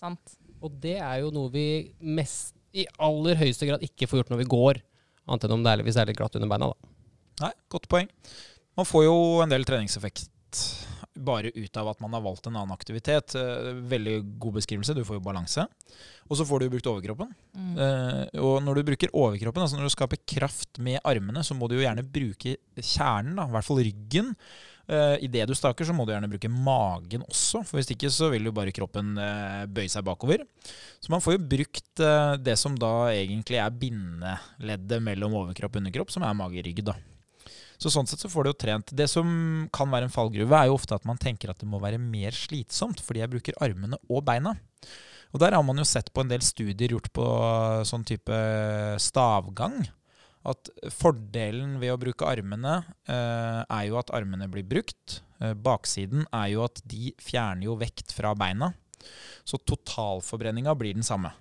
[0.00, 0.40] Sant.
[0.62, 1.66] Og det er jo noe vi
[2.00, 4.80] mest i aller høyeste grad ikke får gjort når vi går.
[5.28, 6.92] Annet enn om det er, hvis det er litt glatt under beina, da.
[7.42, 8.08] Nei, godt poeng.
[8.78, 10.28] Man får jo en del treningseffekt
[11.22, 13.34] bare ut av at man har valgt en annen aktivitet.
[13.36, 14.94] Eh, Veldig god beskrivelse.
[14.96, 15.66] Du får jo balanse.
[16.30, 17.34] Og så får du jo brukt overkroppen.
[17.52, 17.72] Mm.
[17.76, 21.68] Eh, og når du bruker overkroppen, altså når du skaper kraft med armene, så må
[21.68, 24.32] du jo gjerne bruke kjernen, da, i hvert fall ryggen.
[24.90, 28.32] Uh, Idet du staker, så må du gjerne bruke magen også, for hvis ikke så
[28.32, 30.42] vil jo bare kroppen uh, bøye seg bakover.
[30.98, 35.84] Så man får jo brukt uh, det som da egentlig er bindeleddet mellom overkropp og
[35.84, 36.96] underkropp, som er mage-rygg, da.
[37.82, 38.92] Så sånn sett så får du jo trent.
[38.94, 39.26] Det som
[39.74, 42.34] kan være en fallgruve, er jo ofte at man tenker at det må være mer
[42.36, 44.54] slitsomt, fordi jeg bruker armene og beina.
[45.32, 47.26] Og der har man jo sett på en del studier gjort på
[47.88, 48.38] sånn type
[49.02, 49.80] stavgang.
[50.48, 55.20] At fordelen ved å bruke armene eh, er jo at armene blir brukt.
[55.42, 58.72] Eh, baksiden er jo at de fjerner jo vekt fra beina.
[59.46, 61.32] Så totalforbrenninga blir den samme.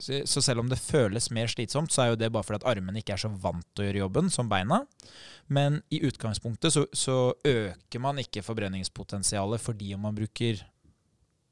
[0.00, 2.68] Så, så selv om det føles mer slitsomt, så er jo det bare fordi at
[2.72, 4.80] armene ikke er så vant til å gjøre jobben som beina.
[5.52, 7.16] Men i utgangspunktet så, så
[7.46, 10.62] øker man ikke forbrenningspotensialet fordi om man bruker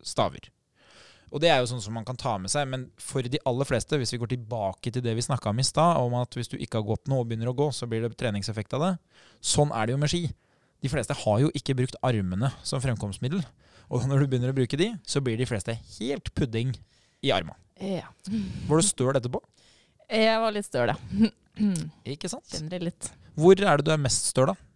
[0.05, 0.49] staver.
[1.29, 3.69] Og det er jo sånn som man kan ta med seg, men for de aller
[3.69, 6.51] fleste, hvis vi går tilbake til det vi snakka om i stad, om at hvis
[6.53, 8.93] du ikke har gått noe og begynner å gå, så blir det treningseffekt av det.
[9.45, 10.23] Sånn er det jo med ski.
[10.81, 13.43] De fleste har jo ikke brukt armene som fremkomstmiddel.
[13.89, 16.75] Og når du begynner å bruke de, så blir de fleste helt pudding
[17.25, 17.57] i arma.
[17.83, 18.09] Ja.
[18.69, 19.41] Var du støl etterpå?
[20.09, 21.31] Jeg var litt støl, ja.
[22.09, 22.47] Ikke sant?
[22.53, 23.11] Kjenner det litt.
[23.39, 24.68] Hvor er det du er mest støl, da?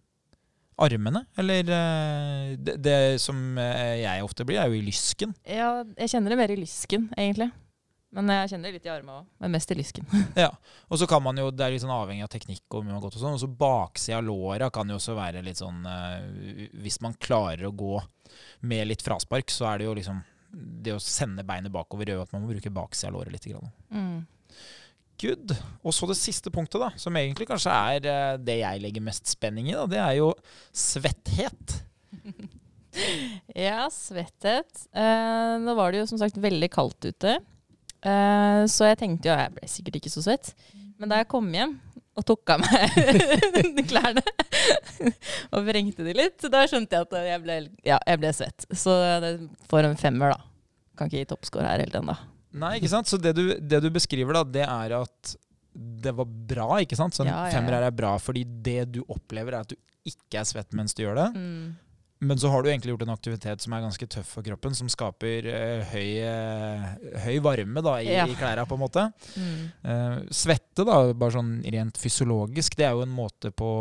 [0.81, 1.25] Armene?
[1.37, 5.35] Eller eh, det, det som eh, jeg ofte blir, er jo i lysken.
[5.45, 7.51] Ja, jeg kjenner det mer i lysken, egentlig.
[8.13, 9.29] Men jeg kjenner det litt i armene òg.
[9.41, 10.05] Men mest i lysken.
[10.43, 10.51] Ja,
[10.85, 12.61] og så kan man jo, Det er litt sånn avhengig av teknikk.
[12.69, 14.99] Og hvor mye man har gått og sånn, og så baksida av låra kan jo
[14.99, 17.97] også være litt sånn eh, Hvis man klarer å gå
[18.69, 20.21] med litt fraspark, så er det jo liksom
[20.85, 23.49] Det å sende beinet bakover gjør at man må bruke baksida av låret litt.
[23.49, 23.73] Grann.
[23.89, 24.61] Mm.
[25.21, 25.53] Good.
[25.85, 29.29] Og så det siste punktet, da, som egentlig kanskje er eh, det jeg legger mest
[29.31, 29.75] spenning i.
[29.77, 30.33] da, Det er jo
[30.73, 31.79] svetthet.
[33.57, 34.83] Ja, svetthet.
[34.93, 37.39] Eh, nå var det jo som sagt veldig kaldt ute.
[38.05, 40.51] Eh, så jeg tenkte jo jeg ble sikkert ikke så svett.
[41.01, 41.73] Men da jeg kom hjem
[42.13, 44.21] og tok av meg klærne
[45.55, 48.67] og vrengte de litt, da skjønte jeg at jeg ble, ja, jeg ble svett.
[48.69, 48.93] Så
[49.25, 49.33] det
[49.71, 50.45] får en femmer, da.
[50.99, 52.13] Kan ikke gi toppscore her helt ennå.
[52.53, 53.09] Nei, ikke sant?
[53.09, 55.35] Så det du, det du beskriver, da, det er at
[55.73, 57.15] det var bra, ikke sant?
[57.15, 57.55] Så en Ja, ja, ja.
[57.57, 61.01] femmer er bra, fordi det du opplever, er at du ikke er svett mens du
[61.05, 61.31] gjør det.
[61.33, 61.71] Mm.
[62.23, 64.87] Men så har du egentlig gjort en aktivitet som er ganske tøff for kroppen, som
[64.91, 66.85] skaper uh, høy, uh,
[67.25, 68.27] høy varme da, i, Ja.
[68.29, 69.05] klærne, på en måte.
[69.35, 69.57] Mm.
[69.83, 73.71] Uh, svette, da, bare sånn rent fysiologisk, det er jo en måte på,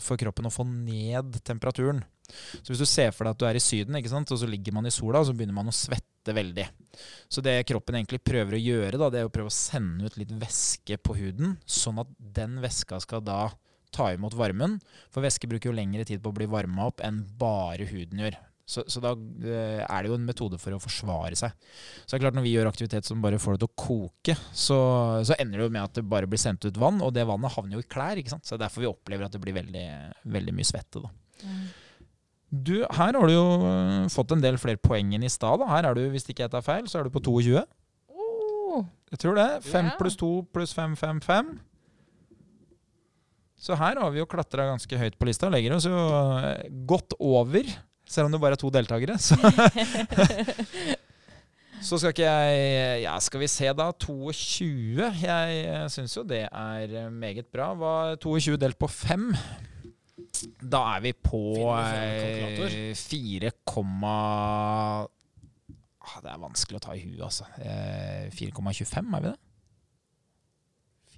[0.00, 2.02] for kroppen å få ned temperaturen.
[2.28, 4.88] Så hvis du ser for deg at du er i Syden, og så ligger man
[4.88, 6.66] i sola, så begynner man å svette veldig.
[7.30, 10.18] Så det kroppen egentlig prøver å gjøre, da, det er å prøve å sende ut
[10.20, 13.46] litt væske på huden, sånn at den væska skal da
[13.94, 14.76] ta imot varmen.
[15.12, 18.36] For væske bruker jo lengre tid på å bli varma opp enn bare huden gjør.
[18.68, 21.54] Så, så da eh, er det jo en metode for å forsvare seg.
[22.02, 24.34] Så det er klart Når vi gjør aktivitet som bare får det til å koke,
[24.52, 24.78] så,
[25.24, 27.54] så ender det jo med at det bare blir sendt ut vann, og det vannet
[27.54, 28.20] havner jo i klær.
[28.20, 28.44] ikke sant?
[28.44, 29.86] Så det er derfor vi opplever at det blir veldig,
[30.36, 31.00] veldig mye svette.
[31.00, 31.14] da.
[31.48, 31.64] Mm.
[32.48, 35.60] Du, Her har du jo øh, fått en del flere poeng enn i stad.
[35.68, 37.60] Her er du, hvis ikke jeg tar feil, så er du på 22.
[38.08, 38.86] Oh.
[39.12, 39.48] Jeg tror det.
[39.68, 39.98] 5 yeah.
[40.00, 41.50] pluss 2 pluss 5, 5, 5.
[43.58, 45.50] Så her har vi jo klatra ganske høyt på lista.
[45.52, 47.68] Legger oss jo øh, godt over,
[48.08, 49.18] selv om det bare er to deltakere.
[49.20, 49.36] Så,
[51.90, 53.92] så skal ikke jeg Ja, skal vi se, da.
[53.92, 55.12] 22.
[55.20, 57.74] Jeg syns jo det er meget bra.
[57.76, 59.34] Hva 22 delt på 5?
[60.62, 63.52] Da er vi på Finner du frem øh, 4,
[65.98, 67.48] ah, Det er vanskelig å ta i huet, altså.
[67.58, 69.38] Eh, 4,25, er vi det?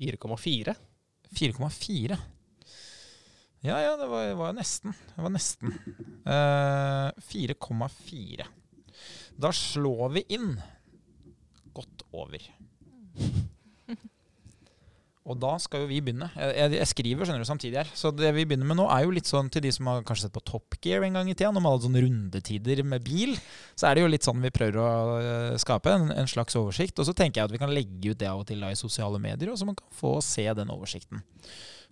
[0.01, 0.77] 4,4.
[1.37, 2.21] 4,4.
[3.61, 4.95] Ja, ja, det var, var nesten.
[5.15, 5.75] Det var nesten.
[6.25, 8.49] Eh, 4,4.
[9.41, 10.55] Da slår vi inn
[11.77, 12.43] godt over.
[15.29, 16.31] Og da skal jo vi begynne.
[16.33, 17.91] Jeg, jeg, skriver skjønner du, samtidig her.
[17.97, 20.27] Så det vi begynner med nå, er jo litt sånn til de som har kanskje
[20.27, 23.35] sett på Top Gear en gang i tida, når man hadde sånne rundetider med bil.
[23.77, 27.03] Så er det jo litt sånn vi prøver å eh, skape, en, en slags oversikt.
[27.03, 28.81] Og så tenker jeg at vi kan legge ut det av og til da, i
[28.81, 31.21] sosiale medier, og så man kan få se den oversikten.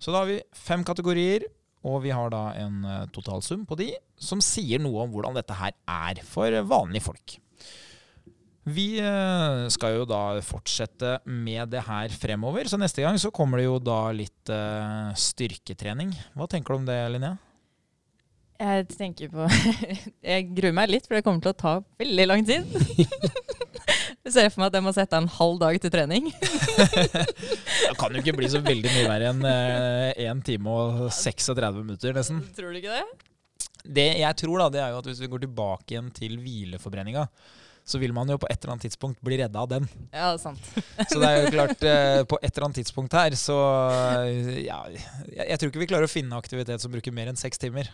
[0.00, 1.44] Så da har vi fem kategorier,
[1.86, 5.60] og vi har da en eh, totalsum på de, som sier noe om hvordan dette
[5.60, 7.36] her er for vanlige folk.
[8.68, 13.60] Vi eh, skal jo da fortsette med det her fremover, så neste gang så kommer
[13.60, 16.12] det jo da litt eh, styrketrening.
[16.36, 17.38] Hva tenker du om det, Linnea?
[18.58, 19.46] Jeg tenker på
[20.32, 22.66] Jeg gruer meg litt, for det kommer til å ta veldig lang tid.
[24.26, 26.26] Jeg ser for meg at jeg må sette av en halv dag til trening.
[26.36, 31.78] Det kan jo ikke bli så veldig mye verre enn eh, 1 time og 36
[31.78, 32.42] minutter, nesten.
[32.58, 33.06] Tror du ikke det?
[33.88, 37.24] Det jeg tror, da, det er jo at hvis vi går tilbake igjen til hvileforbrenninga,
[37.88, 39.88] så vil man jo på et eller annet tidspunkt bli redda av den.
[40.12, 40.70] Ja, det er sant.
[41.10, 43.58] Så det er jo klart, eh, på et eller annet tidspunkt her, så
[44.28, 47.60] eh, ja, jeg, tror ikke vi klarer å finne aktivitet som bruker mer enn seks
[47.60, 47.90] timer.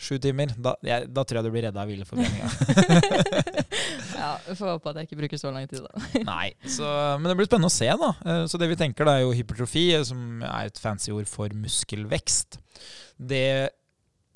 [0.00, 0.52] Sju timer.
[0.56, 2.48] Da, jeg, da tror jeg du blir redda av hvileforbrenninga.
[4.20, 6.22] Ja, får håpe at jeg ikke bruker så lang tid, da.
[6.26, 6.84] Nei, så,
[7.16, 8.10] men det blir spennende å se, da.
[8.20, 11.52] Eh, Så det vi tenker, da er jo hypertrofi, som er et fancy ord for
[11.56, 12.58] muskelvekst.
[13.16, 13.70] Det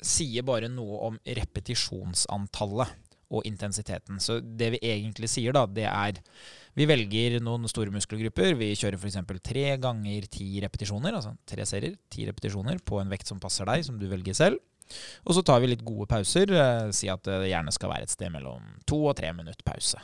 [0.04, 3.03] sier bare noe om repetisjonsantallet
[3.34, 4.20] og intensiteten.
[4.22, 6.20] Så det vi egentlig sier, da, det er
[6.74, 8.56] vi velger noen store muskelgrupper.
[8.58, 9.18] Vi kjører f.eks.
[9.46, 13.84] tre ganger ti repetisjoner, altså tre serier, ti repetisjoner på en vekt som passer deg,
[13.86, 14.58] som du velger selv.
[15.24, 16.50] Og så tar vi litt gode pauser.
[16.50, 20.02] eh, Si at det gjerne skal være et sted mellom to og tre minutter pause.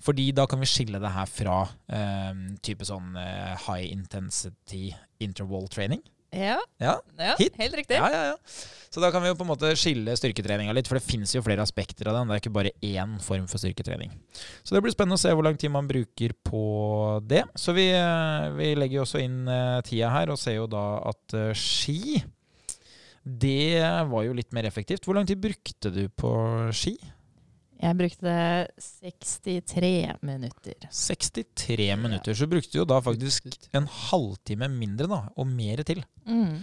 [0.00, 1.58] Fordi da kan vi skille det her fra
[1.88, 2.32] eh,
[2.64, 4.90] type sånn eh, high intensity
[5.20, 6.02] interval training.
[6.34, 6.98] Ja, Ja,
[7.38, 7.54] Hit.
[7.60, 7.96] helt riktig.
[8.00, 8.36] ja, ja, ja.
[8.90, 11.42] Så da kan vi jo på en måte skille styrketreninga litt, for det finnes jo
[11.44, 12.30] flere aspekter av den.
[12.30, 14.12] Det er ikke bare én form for styrketrening.
[14.64, 16.62] Så det blir spennende å se hvor lang tid man bruker på
[17.28, 17.42] det.
[17.60, 20.86] Så vi, eh, vi legger jo også inn eh, tida her, og ser jo da
[21.12, 22.22] at eh, ski
[23.26, 25.04] det var jo litt mer effektivt.
[25.04, 26.30] Hvor lang tid brukte du på
[26.72, 26.94] ski?
[27.76, 28.32] Jeg brukte
[28.80, 30.88] 63 minutter.
[30.90, 32.36] 63 minutter.
[32.36, 36.00] Så brukte du jo da faktisk en halvtime mindre, da, og mer til.
[36.24, 36.62] Mm.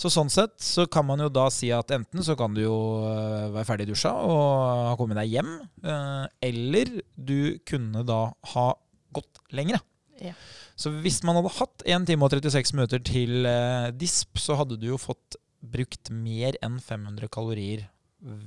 [0.00, 2.78] Så sånn sett så kan man jo da si at enten så kan du jo
[3.06, 4.40] øh, være ferdig dusja og
[4.88, 5.52] ha kommet deg hjem,
[5.84, 8.66] øh, eller du kunne da ha
[9.14, 9.78] gått lengre.
[10.22, 10.34] Ja.
[10.74, 14.80] Så hvis man hadde hatt 1 time og 36 minutter til øh, disp, så hadde
[14.80, 17.86] du jo fått brukt mer enn 500 kalorier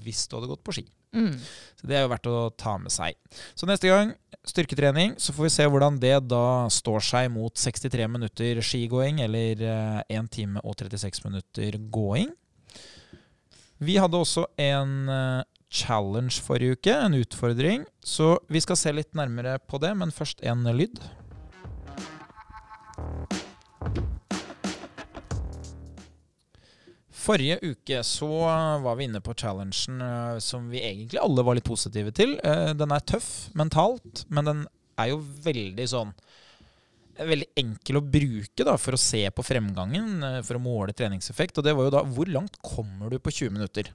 [0.03, 0.87] hvis du hadde gått på ski.
[1.15, 1.35] Mm.
[1.77, 3.17] Så det er jo verdt å ta med seg.
[3.57, 4.13] Så neste gang
[4.47, 9.63] styrketrening, så får vi se hvordan det da står seg mot 63 minutter skigåing eller
[9.63, 12.31] eh, 1 time og 36 minutter gåing.
[13.77, 17.85] Vi hadde også en eh, challenge forrige uke, en utfordring.
[18.01, 21.01] Så vi skal se litt nærmere på det, men først en lyd.
[27.27, 28.27] Forrige uke så
[28.83, 32.37] var vi inne på challengen eh, som vi egentlig alle var litt positive til.
[32.39, 34.65] Eh, Den er tøff mentalt, men den
[34.97, 36.15] er jo veldig sånn
[37.17, 41.57] Veldig enkel å bruke da, for å se på fremgangen, eh, for å måle treningseffekt.
[41.57, 43.89] Og det var jo da hvor langt kommer du på 20 minutter?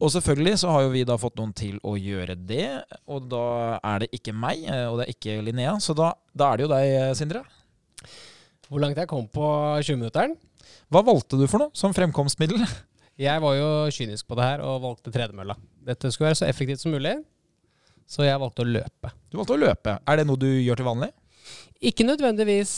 [0.00, 2.64] Og selvfølgelig så har jo vi da fått noen til å gjøre det,
[3.12, 3.42] og da
[3.82, 5.76] er det ikke meg, eh, og det er ikke Linnea.
[5.84, 7.44] Så da, da er det jo deg, eh, Sindre.
[8.70, 9.44] Hvor langt jeg kom på
[9.84, 10.38] 20-minutteren?
[10.88, 12.62] Hva valgte du for noe som fremkomstmiddel?
[13.28, 15.56] Jeg var jo kynisk på det her og valgte tredemølla.
[15.84, 17.16] Dette skulle være så effektivt som mulig,
[18.06, 19.10] så jeg valgte å løpe.
[19.26, 19.94] Du valgte å løpe.
[20.06, 21.08] Er det noe du gjør til vanlig?
[21.90, 22.74] Ikke nødvendigvis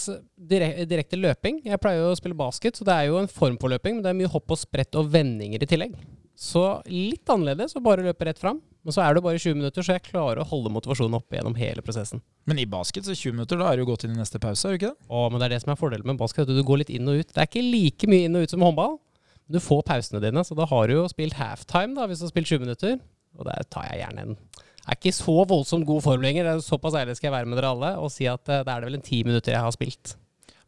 [0.50, 1.60] direk direkte løping.
[1.68, 4.06] Jeg pleier jo å spille basket, så det er jo en form for løping, men
[4.06, 5.92] det er mye hopp og sprett og vendinger i tillegg.
[6.40, 8.62] Så litt annerledes å bare løpe rett fram.
[8.80, 11.56] Men så er det bare 20 minutter, så jeg klarer å holde motivasjonen oppe gjennom
[11.58, 12.22] hele prosessen.
[12.48, 14.72] Men i basket så 20 minutter, da er du gått inn i neste pause, er
[14.72, 15.08] du ikke det?
[15.10, 17.10] Å, men det er det som er fordelen med basket, at du går litt inn
[17.12, 17.28] og ut.
[17.28, 18.96] Det er ikke like mye inn og ut som håndball.
[19.44, 22.26] Men du får pausene dine, så da har du jo spilt halftime da, hvis du
[22.28, 22.96] har spilt 20 minutter.
[23.36, 24.34] Og der tar jeg gjerne en
[24.80, 26.46] Jeg er ikke så voldsomt god form lenger.
[26.46, 28.72] Det er Såpass ærlig skal jeg være med dere alle og si at eh, da
[28.72, 30.16] er det vel en ti minutter jeg har spilt.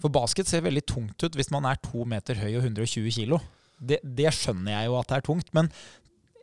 [0.03, 3.41] For basket ser veldig tungt ut hvis man er to meter høy og 120 kilo.
[3.83, 5.73] Det, det skjønner jeg jo at det er tungt, men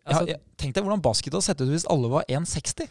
[0.07, 2.89] Altså, ja, tenk deg hvordan basket hadde sett ut hvis alle var 1,60.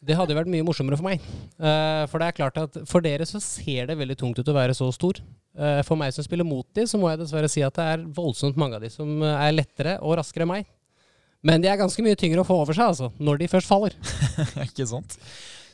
[0.00, 1.24] Det hadde vært mye morsommere for meg.
[1.60, 4.56] Uh, for det er klart at for dere så ser det veldig tungt ut å
[4.56, 5.20] være så stor.
[5.52, 8.06] Uh, for meg som spiller mot de, så må jeg dessverre si at det er
[8.16, 10.70] voldsomt mange av de som eh, er lettere og raskere enn meg.
[11.44, 13.10] Men de er ganske mye tyngre å få over seg, altså.
[13.20, 13.96] Når de først faller.
[14.68, 15.18] ikke sant?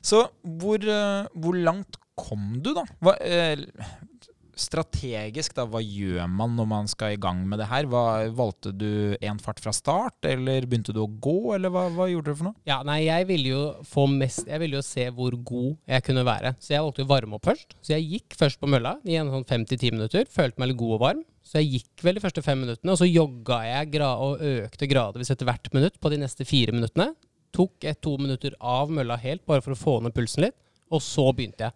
[0.03, 2.87] Så hvor, uh, hvor langt kom du, da?
[3.05, 3.15] Hva,
[4.57, 7.89] strategisk, da, hva gjør man når man skal i gang med det her?
[7.93, 8.05] Hva,
[8.35, 12.33] valgte du én fart fra start, eller begynte du å gå, eller hva, hva gjorde
[12.33, 12.59] du for noe?
[12.69, 16.25] Ja, nei, jeg ville jo få mest Jeg ville jo se hvor god jeg kunne
[16.27, 16.55] være.
[16.63, 17.77] Så jeg valgte å varme opp først.
[17.85, 20.29] Så jeg gikk først på mølla i en sånn 5-10 minutter.
[20.33, 21.25] Følte meg litt god og varm.
[21.47, 25.31] Så jeg gikk vel de første fem minuttene, og så jogga jeg og økte gradvis
[25.31, 27.13] etter hvert minutt på de neste fire minuttene.
[27.55, 30.57] Tok et to minutter av mølla helt, bare for å få ned pulsen litt.
[30.91, 31.75] Og så begynte jeg.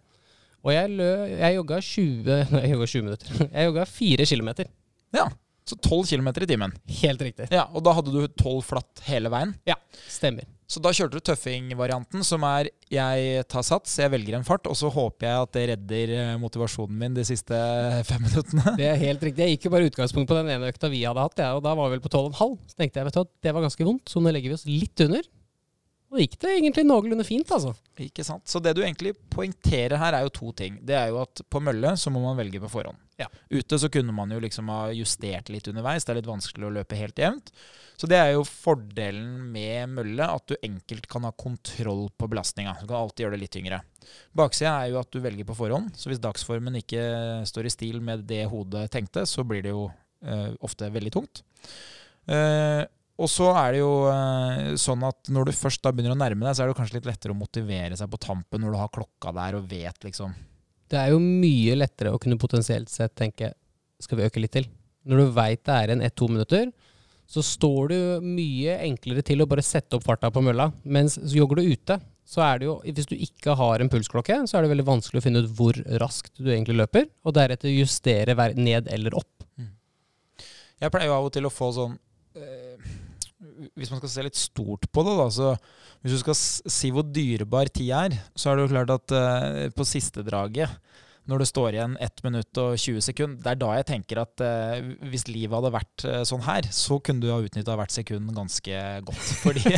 [0.61, 3.39] Og jeg, lø, jeg jogga 20 Nei, jeg jogga 20 minutter.
[3.55, 4.71] Jeg jogga 4 kilometer.
[5.15, 5.27] Ja,
[5.67, 6.73] så 12 km i timen.
[7.01, 7.47] Helt riktig.
[7.53, 9.53] Ja, Og da hadde du 12 flatt hele veien.
[9.67, 9.77] Ja,
[10.09, 10.45] stemmer.
[10.71, 14.77] Så da kjørte du tøffing-varianten, som er jeg tar sats, jeg velger en fart, og
[14.79, 17.57] så håper jeg at det redder eh, motivasjonen min de siste
[18.09, 18.77] fem minuttene.
[18.79, 19.43] Det er helt riktig.
[19.43, 21.75] Jeg gikk jo bare utgangspunkt på den ene økta vi hadde hatt, ja, og da
[21.75, 22.55] var vi vel på 12,5.
[22.71, 24.67] Så tenkte jeg vet du, hva, det var ganske vondt, så nå legger vi oss
[24.69, 25.27] litt under.
[26.11, 27.71] Og gikk det egentlig noenlunde fint, altså.
[28.03, 28.43] Ikke sant?
[28.49, 30.75] Så det du egentlig poengterer her, er jo to ting.
[30.83, 32.99] Det er jo at på mølle så må man velge på forhånd.
[33.21, 33.29] Ja.
[33.53, 36.03] Ute så kunne man jo liksom ha justert litt underveis.
[36.03, 37.53] Det er litt vanskelig å løpe helt jevnt.
[38.01, 42.75] Så det er jo fordelen med mølle, at du enkelt kan ha kontroll på belastninga.
[42.81, 43.83] Du kan alltid gjøre det litt tyngre.
[44.35, 47.03] Baksida er jo at du velger på forhånd, så hvis dagsformen ikke
[47.47, 49.85] står i stil med det hodet tenkte, så blir det jo
[50.25, 51.43] eh, ofte veldig tungt.
[52.27, 52.81] Eh,
[53.19, 56.45] og så er det jo eh, sånn at når du først da begynner å nærme
[56.45, 58.93] deg, så er det kanskje litt lettere å motivere seg på tampen når du har
[58.93, 60.33] klokka der og vet liksom
[60.91, 63.53] Det er jo mye lettere å kunne potensielt sett tenke
[64.01, 64.65] skal vi øke litt til.
[65.05, 66.71] Når du veit det er en ett-to minutter,
[67.31, 70.67] så står du mye enklere til å bare sette opp farta på mølla.
[70.83, 71.97] Mens jogger du ute,
[72.27, 75.21] så er det jo Hvis du ikke har en pulsklokke, så er det veldig vanskelig
[75.21, 79.45] å finne ut hvor raskt du egentlig løper, og deretter justere ned eller opp.
[80.81, 81.95] Jeg pleier jo av og til å få sånn
[82.35, 82.60] eh,
[83.77, 85.53] Hvis man skal se litt stort på det, da, så
[86.01, 89.67] hvis du skal si hvor dyrebar tid er, så er det jo klart at uh,
[89.75, 90.71] på siste draget,
[91.29, 94.41] når det står igjen 1 minutt og 20 sekunder, det er da jeg tenker at
[94.41, 98.33] uh, hvis livet hadde vært uh, sånn her, så kunne du ha utnytta hvert sekund
[98.35, 99.29] ganske godt.
[99.43, 99.77] Fordi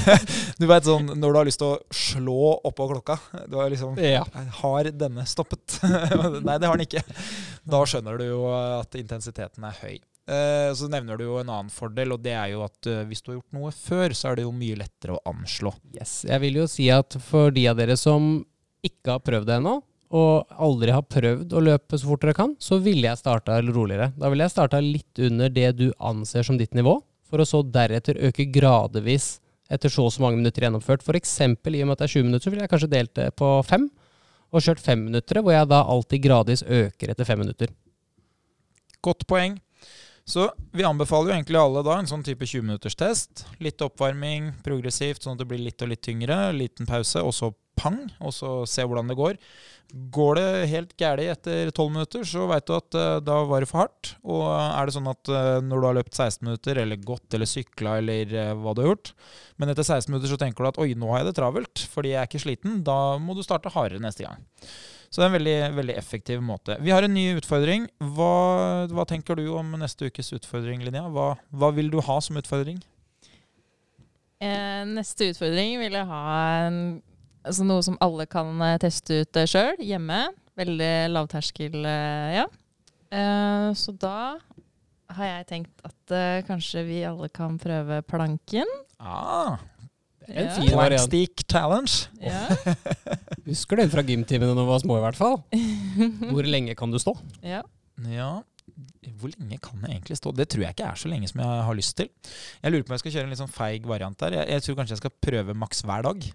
[0.60, 2.38] du vet sånn når du har lyst til å slå
[2.70, 3.18] oppå klokka
[3.50, 4.22] Du har liksom Ja.
[4.60, 5.80] Har denne stoppet?
[6.46, 7.04] Nei, det har den ikke.
[7.66, 9.96] Da skjønner du jo at intensiteten er høy.
[10.24, 13.20] Eh, Så nevner du jo en annen fordel, og det er jo at eh, hvis
[13.22, 15.74] du har gjort noe før, så er det jo mye lettere å anslå.
[15.96, 16.22] Yes.
[16.28, 18.38] Jeg vil jo si at for de av dere som
[18.84, 19.74] ikke har prøvd det ennå,
[20.14, 24.12] og aldri har prøvd å løpe så fort dere kan, så ville jeg starta roligere.
[24.16, 27.64] Da ville jeg starta litt under det du anser som ditt nivå, for å så
[27.66, 29.38] deretter øke gradvis
[29.72, 31.02] etter så og så mange minutter gjennomført.
[31.18, 33.28] Eksempel i og med at det er 20 minutter, så ville jeg kanskje delt det
[33.40, 33.88] på fem,
[34.54, 37.72] og kjørt fem minutter, hvor jeg da alltid gradvis øker etter fem minutter.
[39.02, 39.58] Godt poeng.
[40.24, 43.44] Så vi anbefaler jo egentlig alle da en sånn type 20 minutters test.
[43.60, 46.38] Litt oppvarming progressivt, sånn at det blir litt og litt tyngre.
[46.56, 49.38] Liten pause, og så pang, og så se hvordan det går.
[50.14, 53.68] Går det helt gæli etter 12 minutter, så veit du at uh, da var det
[53.70, 54.14] for hardt.
[54.24, 57.50] Og er det sånn at uh, når du har løpt 16 minutter, eller gått eller
[57.50, 59.12] sykla eller uh, hva du har gjort,
[59.60, 62.14] men etter 16 minutter så tenker du at oi, nå har jeg det travelt fordi
[62.14, 64.40] jeg er ikke sliten, da må du starte hardere neste gang.
[65.14, 66.74] Så det er en veldig, veldig effektiv måte.
[66.82, 67.84] Vi har en ny utfordring.
[68.16, 71.06] Hva, hva tenker du om neste ukes utfordring, Linnea?
[71.14, 72.80] Hva, hva vil du ha som utfordring?
[74.42, 76.24] Eh, neste utfordring vil jeg ha
[76.64, 76.80] en,
[77.46, 80.18] altså noe som alle kan eh, teste ut uh, sjøl, hjemme.
[80.58, 82.48] Veldig lavterskel, eh, ja.
[83.14, 84.16] Eh, så da
[85.14, 88.66] har jeg tenkt at eh, kanskje vi alle kan prøve planken.
[88.98, 89.62] Ah,
[90.28, 91.04] En fin variant.
[91.10, 92.08] Plankstick challenge.
[92.22, 92.46] Ja.
[93.50, 95.38] Husker den fra gymtimene da vi var små, i hvert fall.
[96.32, 97.16] Hvor lenge kan du stå?
[97.44, 97.62] ja.
[98.10, 98.40] Ja,
[99.20, 100.32] hvor lenge kan jeg egentlig stå?
[100.34, 102.08] Det tror jeg ikke er så lenge som jeg har lyst til.
[102.58, 104.34] Jeg lurer på om jeg skal kjøre en litt sånn feig variant der.
[104.40, 106.26] Jeg, jeg tror kanskje jeg skal prøve maks hver dag.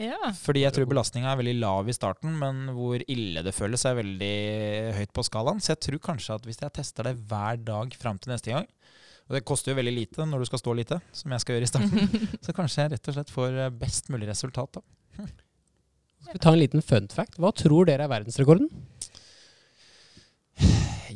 [0.00, 0.30] ja.
[0.40, 3.98] Fordi jeg tror belastninga er veldig lav i starten, men hvor ille det føles er
[4.00, 4.32] veldig
[4.96, 5.60] høyt på skalaen.
[5.60, 8.66] Så jeg tror kanskje at hvis jeg tester det hver dag fram til neste gang,
[9.32, 11.64] og det koster jo veldig lite når du skal stå lite, som jeg skal gjøre
[11.64, 14.82] i starten, så kanskje jeg rett og slett får eh, best mulig resultat da.
[15.16, 17.38] Skal vi ta en liten fun fact?
[17.40, 18.68] Hva tror dere er verdensrekorden?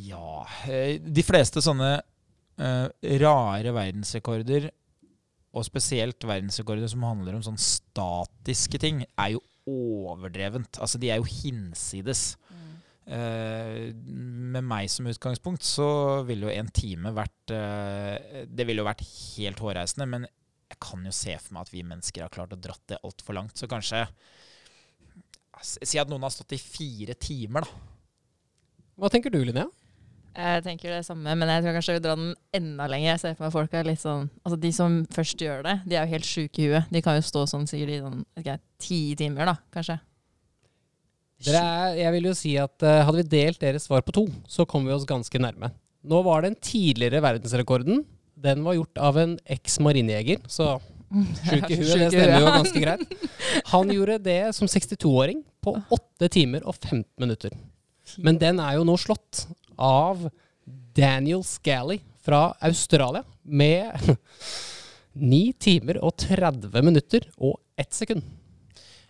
[0.07, 2.89] Ja eh, De fleste sånne uh,
[3.21, 4.71] rare verdensrekorder,
[5.57, 10.81] og spesielt verdensrekorder som handler om sånn statiske ting, er jo overdrevent.
[10.81, 12.31] Altså, de er jo hinsides.
[13.07, 18.88] Eh, med meg som utgangspunkt så ville jo en time vært eh, Det ville jo
[18.88, 22.57] vært helt hårreisende, men jeg kan jo se for meg at vi mennesker har klart
[22.57, 23.54] å dratt det altfor langt.
[23.59, 24.02] Så kanskje
[25.62, 27.84] Si at noen har stått i fire timer, da.
[29.00, 29.70] Hva tenker du, Linnea?
[30.36, 33.14] Jeg tenker det samme, men jeg tror kanskje jeg vil dra den enda lenger.
[33.14, 35.96] Jeg ser for meg folk er litt sånn Altså de som først gjør det, de
[35.96, 36.90] er jo helt sjuke i huet.
[36.92, 39.96] De kan jo stå sånn sikkert i sånn ikke ti timer, da, kanskje.
[41.45, 44.64] Er, jeg vil jo si at uh, Hadde vi delt deres svar på to, så
[44.68, 45.68] kom vi oss ganske nærme.
[46.07, 48.05] Nå var den tidligere verdensrekorden.
[48.41, 50.78] Den var gjort av en eks-marinejeger, så
[51.47, 53.28] sjuk i huet, det stemmer jo ganske greit.
[53.72, 57.55] Han gjorde det som 62-åring på 8 timer og 15 minutter.
[58.22, 60.28] Men den er jo nå slått av
[60.97, 63.93] Daniel Scally fra Australia med
[65.16, 68.24] 9 timer og 30 minutter og 1 sekund.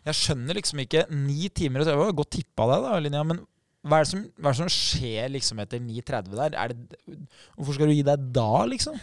[0.07, 3.27] Jeg skjønner liksom ikke Ni timer og 30 Det var Godt tippa deg, da, Linnea.
[3.27, 3.43] Men
[3.87, 6.55] hva er, som, hva er det som skjer liksom etter 9.30 der?
[6.59, 7.19] Er det,
[7.55, 8.97] hvorfor skal du gi deg da, liksom?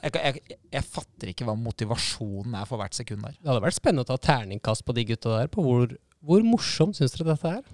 [0.00, 3.36] Jeg, jeg, jeg fatter ikke hva motivasjonen er for hvert sekund der.
[3.38, 6.98] Det hadde vært spennende å ta terningkast på de gutta der, på hvor, hvor morsomt
[6.98, 7.70] syns dere dette er?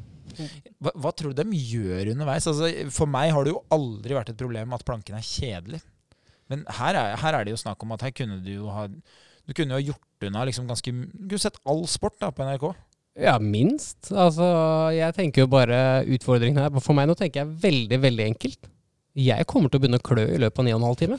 [0.85, 2.51] Hva, hva tror du de gjør underveis?
[2.53, 5.81] Altså, for meg har det jo aldri vært et problem at planken er kjedelig.
[6.53, 8.85] Men her er, her er det jo snakk om at her kunne du jo ha
[9.51, 12.47] Du kunne jo ha gjort unna liksom ganske Du kunne sett all sport da på
[12.47, 12.71] NRK.
[13.19, 14.13] Ja, minst.
[14.15, 14.47] Altså,
[14.95, 16.81] jeg tenker jo bare utfordringen her.
[16.81, 18.71] For meg nå tenker jeg veldig, veldig enkelt.
[19.19, 21.19] Jeg kommer til å begynne å klø i løpet av ni og en halv time.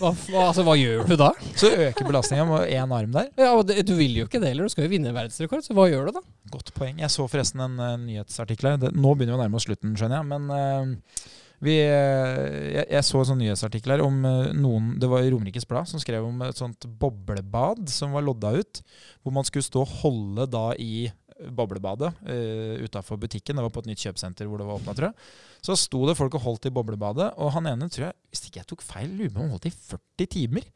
[0.00, 1.28] Hva, hva, altså, hva gjør du da?
[1.60, 3.28] Så øker belastninga med én arm der.
[3.38, 5.76] Ja, og det, Du vil jo ikke det heller, du skal jo vinne verdensrekord, så
[5.76, 6.24] hva gjør du da?
[6.50, 6.98] Godt poeng.
[7.04, 8.80] Jeg så forresten en uh, nyhetsartikkel her.
[8.82, 10.30] Det, nå begynner vi å nærme oss slutten, skjønner jeg.
[10.32, 11.28] Men eh,
[11.64, 15.66] vi, eh, jeg, jeg så en sånn nyhetsartikkel her om eh, noen Det var Romerikes
[15.70, 18.80] Blad som skrev om et sånt boblebad som var lodda ut.
[19.24, 21.08] Hvor man skulle stå og holde da i
[21.50, 23.56] boblebadet uh, utafor butikken.
[23.56, 25.28] Det var på et nytt kjøpesenter hvor det var åpna, tror jeg.
[25.64, 28.60] Så sto det folk og holdt i boblebadet, og han ene tror jeg, hvis ikke
[28.60, 30.68] jeg tok feil, lurer på om holdt i 40 timer.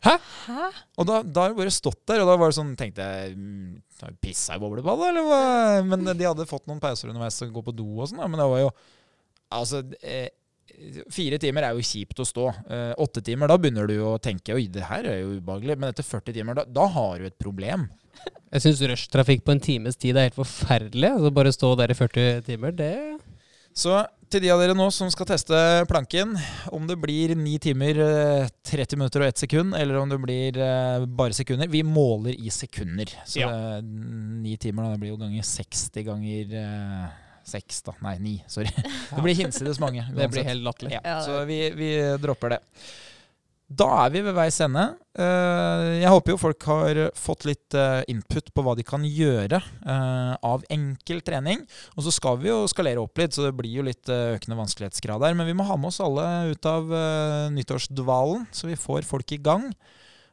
[0.00, 0.14] Hæ?
[0.96, 3.34] Og da, da har jeg bare stått der, og da var det sånn, tenkte jeg
[3.36, 5.42] mm, Har jeg pissa i boblebadet, eller hva?
[5.84, 8.22] Men de hadde fått noen pauser underveis og gå på do og sånn.
[8.24, 8.70] Men det var jo
[9.52, 10.28] Altså, eh,
[11.12, 12.44] fire timer er jo kjipt å stå.
[12.70, 15.78] Eh, åtte timer, da begynner du jo å tenke oi, det her er jo ubehagelig.
[15.78, 17.88] Men etter 40 timer, da, da har du et problem.
[18.52, 21.10] Jeg syns rushtrafikk på en times tid er helt forferdelig.
[21.16, 22.94] Altså, bare stå der i 40 timer, det
[23.74, 25.56] Så til de av dere nå som skal teste
[25.90, 26.36] planken,
[26.74, 30.58] om det blir 9 timer, eh, 30 minutter og 1 sekund, eller om det blir
[30.62, 33.10] eh, bare sekunder Vi måler i sekunder.
[33.26, 33.50] Så Ja.
[33.50, 36.54] eh, 9 timer, da, det blir jo ganger 60 ganger
[37.50, 37.98] 6, da.
[38.06, 38.34] Nei, ni.
[38.50, 38.70] Sorry.
[39.14, 40.06] Det blir hinsides mange.
[40.14, 40.98] Det blir helt latterlig.
[41.02, 42.60] Ja, så vi, vi dropper det.
[43.70, 44.82] Da er vi ved veis ende.
[45.14, 49.60] Eh, Jeg håper jo folk har fått litt eh, input på hva de kan gjøre
[49.62, 51.62] eh, av enkel trening.
[51.94, 55.22] Og så skal vi jo skalere opp litt, så det blir jo litt økende vanskelighetsgrad
[55.22, 55.38] der.
[55.38, 56.90] Men vi må ha med oss alle ut av
[57.54, 59.70] nyttårsdvalen, så vi får folk i gang.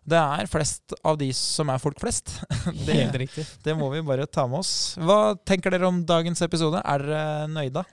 [0.08, 2.38] Det er flest av de som er folk flest.
[2.88, 3.44] Det, Helt riktig.
[3.66, 4.72] det må vi bare ta med oss.
[5.00, 6.80] Hva tenker dere om dagens episode?
[6.80, 7.84] Er dere nøyda?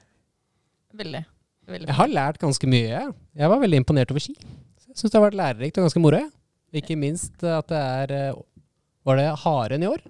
[0.94, 1.24] Veldig.
[1.66, 1.88] veldig.
[1.90, 2.86] Jeg har lært ganske mye.
[2.92, 3.10] Jeg,
[3.42, 4.36] jeg var veldig imponert over ski.
[4.38, 6.22] Jeg syns det har vært lærerikt og ganske moro.
[6.74, 8.38] Ikke minst at det er eh,
[9.06, 10.02] Var det haren i år?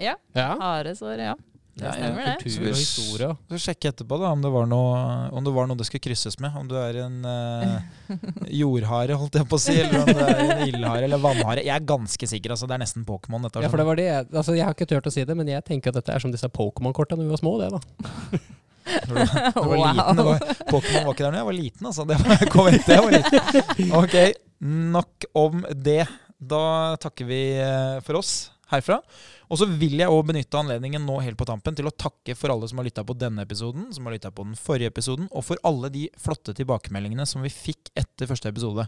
[0.00, 0.14] Ja.
[0.36, 0.54] Ja.
[0.60, 1.34] Haresår, ja.
[1.80, 2.34] Det stemmer, det.
[2.42, 3.30] Kultur og historie.
[3.52, 5.00] Så sjekke etterpå da, om det var noe,
[5.34, 6.54] om det, var noe det skulle krysses med.
[6.60, 8.14] Om du er en eh,
[8.60, 11.64] jordhare, holdt jeg på å si, eller om du er en ildhare eller vannhare.
[11.64, 12.54] Jeg er ganske sikker.
[12.56, 13.46] altså Det er nesten Pokémon.
[13.46, 13.64] dette.
[13.64, 15.64] Ja, for det var det altså, jeg har ikke turt å si det, men jeg
[15.66, 17.56] tenker at dette er som disse Pokémon-korta da vi var små.
[17.62, 17.82] det da.
[19.06, 21.90] Når du, når du var liten, var, Pokémon var ikke der da jeg var liten,
[21.92, 22.06] altså.
[22.08, 23.92] Det var, kom etter jeg var liten.
[24.00, 24.16] Ok,
[24.90, 26.02] nok om det.
[26.40, 26.64] Da
[27.00, 28.32] takker vi eh, for oss
[28.70, 29.00] herfra.
[29.50, 32.52] Og så vil jeg òg benytte anledningen nå helt på tampen til å takke for
[32.52, 35.46] alle som har lytta på denne episoden, som har lytta på den forrige episoden, og
[35.46, 38.86] for alle de flotte tilbakemeldingene som vi fikk etter første episode.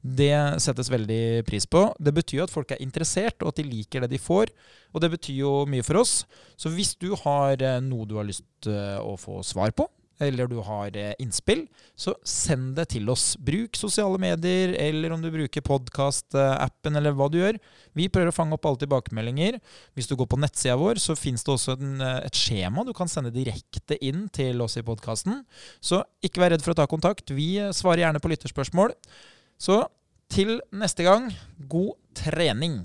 [0.00, 1.86] Det settes veldig pris på.
[1.98, 4.50] Det betyr at folk er interessert, og at de liker det de får.
[4.94, 6.24] Og det betyr jo mye for oss.
[6.58, 9.86] Så hvis du har eh, noe du har lyst til å få svar på,
[10.20, 11.64] eller du har eh, innspill,
[11.98, 13.32] så send det til oss.
[13.40, 17.60] Bruk sosiale medier, eller om du bruker podkast-appen, eller hva du gjør.
[17.96, 19.58] Vi prøver å fange opp alle tilbakemeldinger.
[19.96, 22.92] Hvis du går på nettsida vår, så fins det også en, eh, et skjema du
[22.96, 25.44] kan sende direkte inn til oss i podkasten.
[25.80, 27.32] Så ikke vær redd for å ta kontakt.
[27.32, 28.94] Vi eh, svarer gjerne på lytterspørsmål.
[29.60, 29.82] Så
[30.30, 31.32] til neste gang,
[31.68, 32.84] god trening.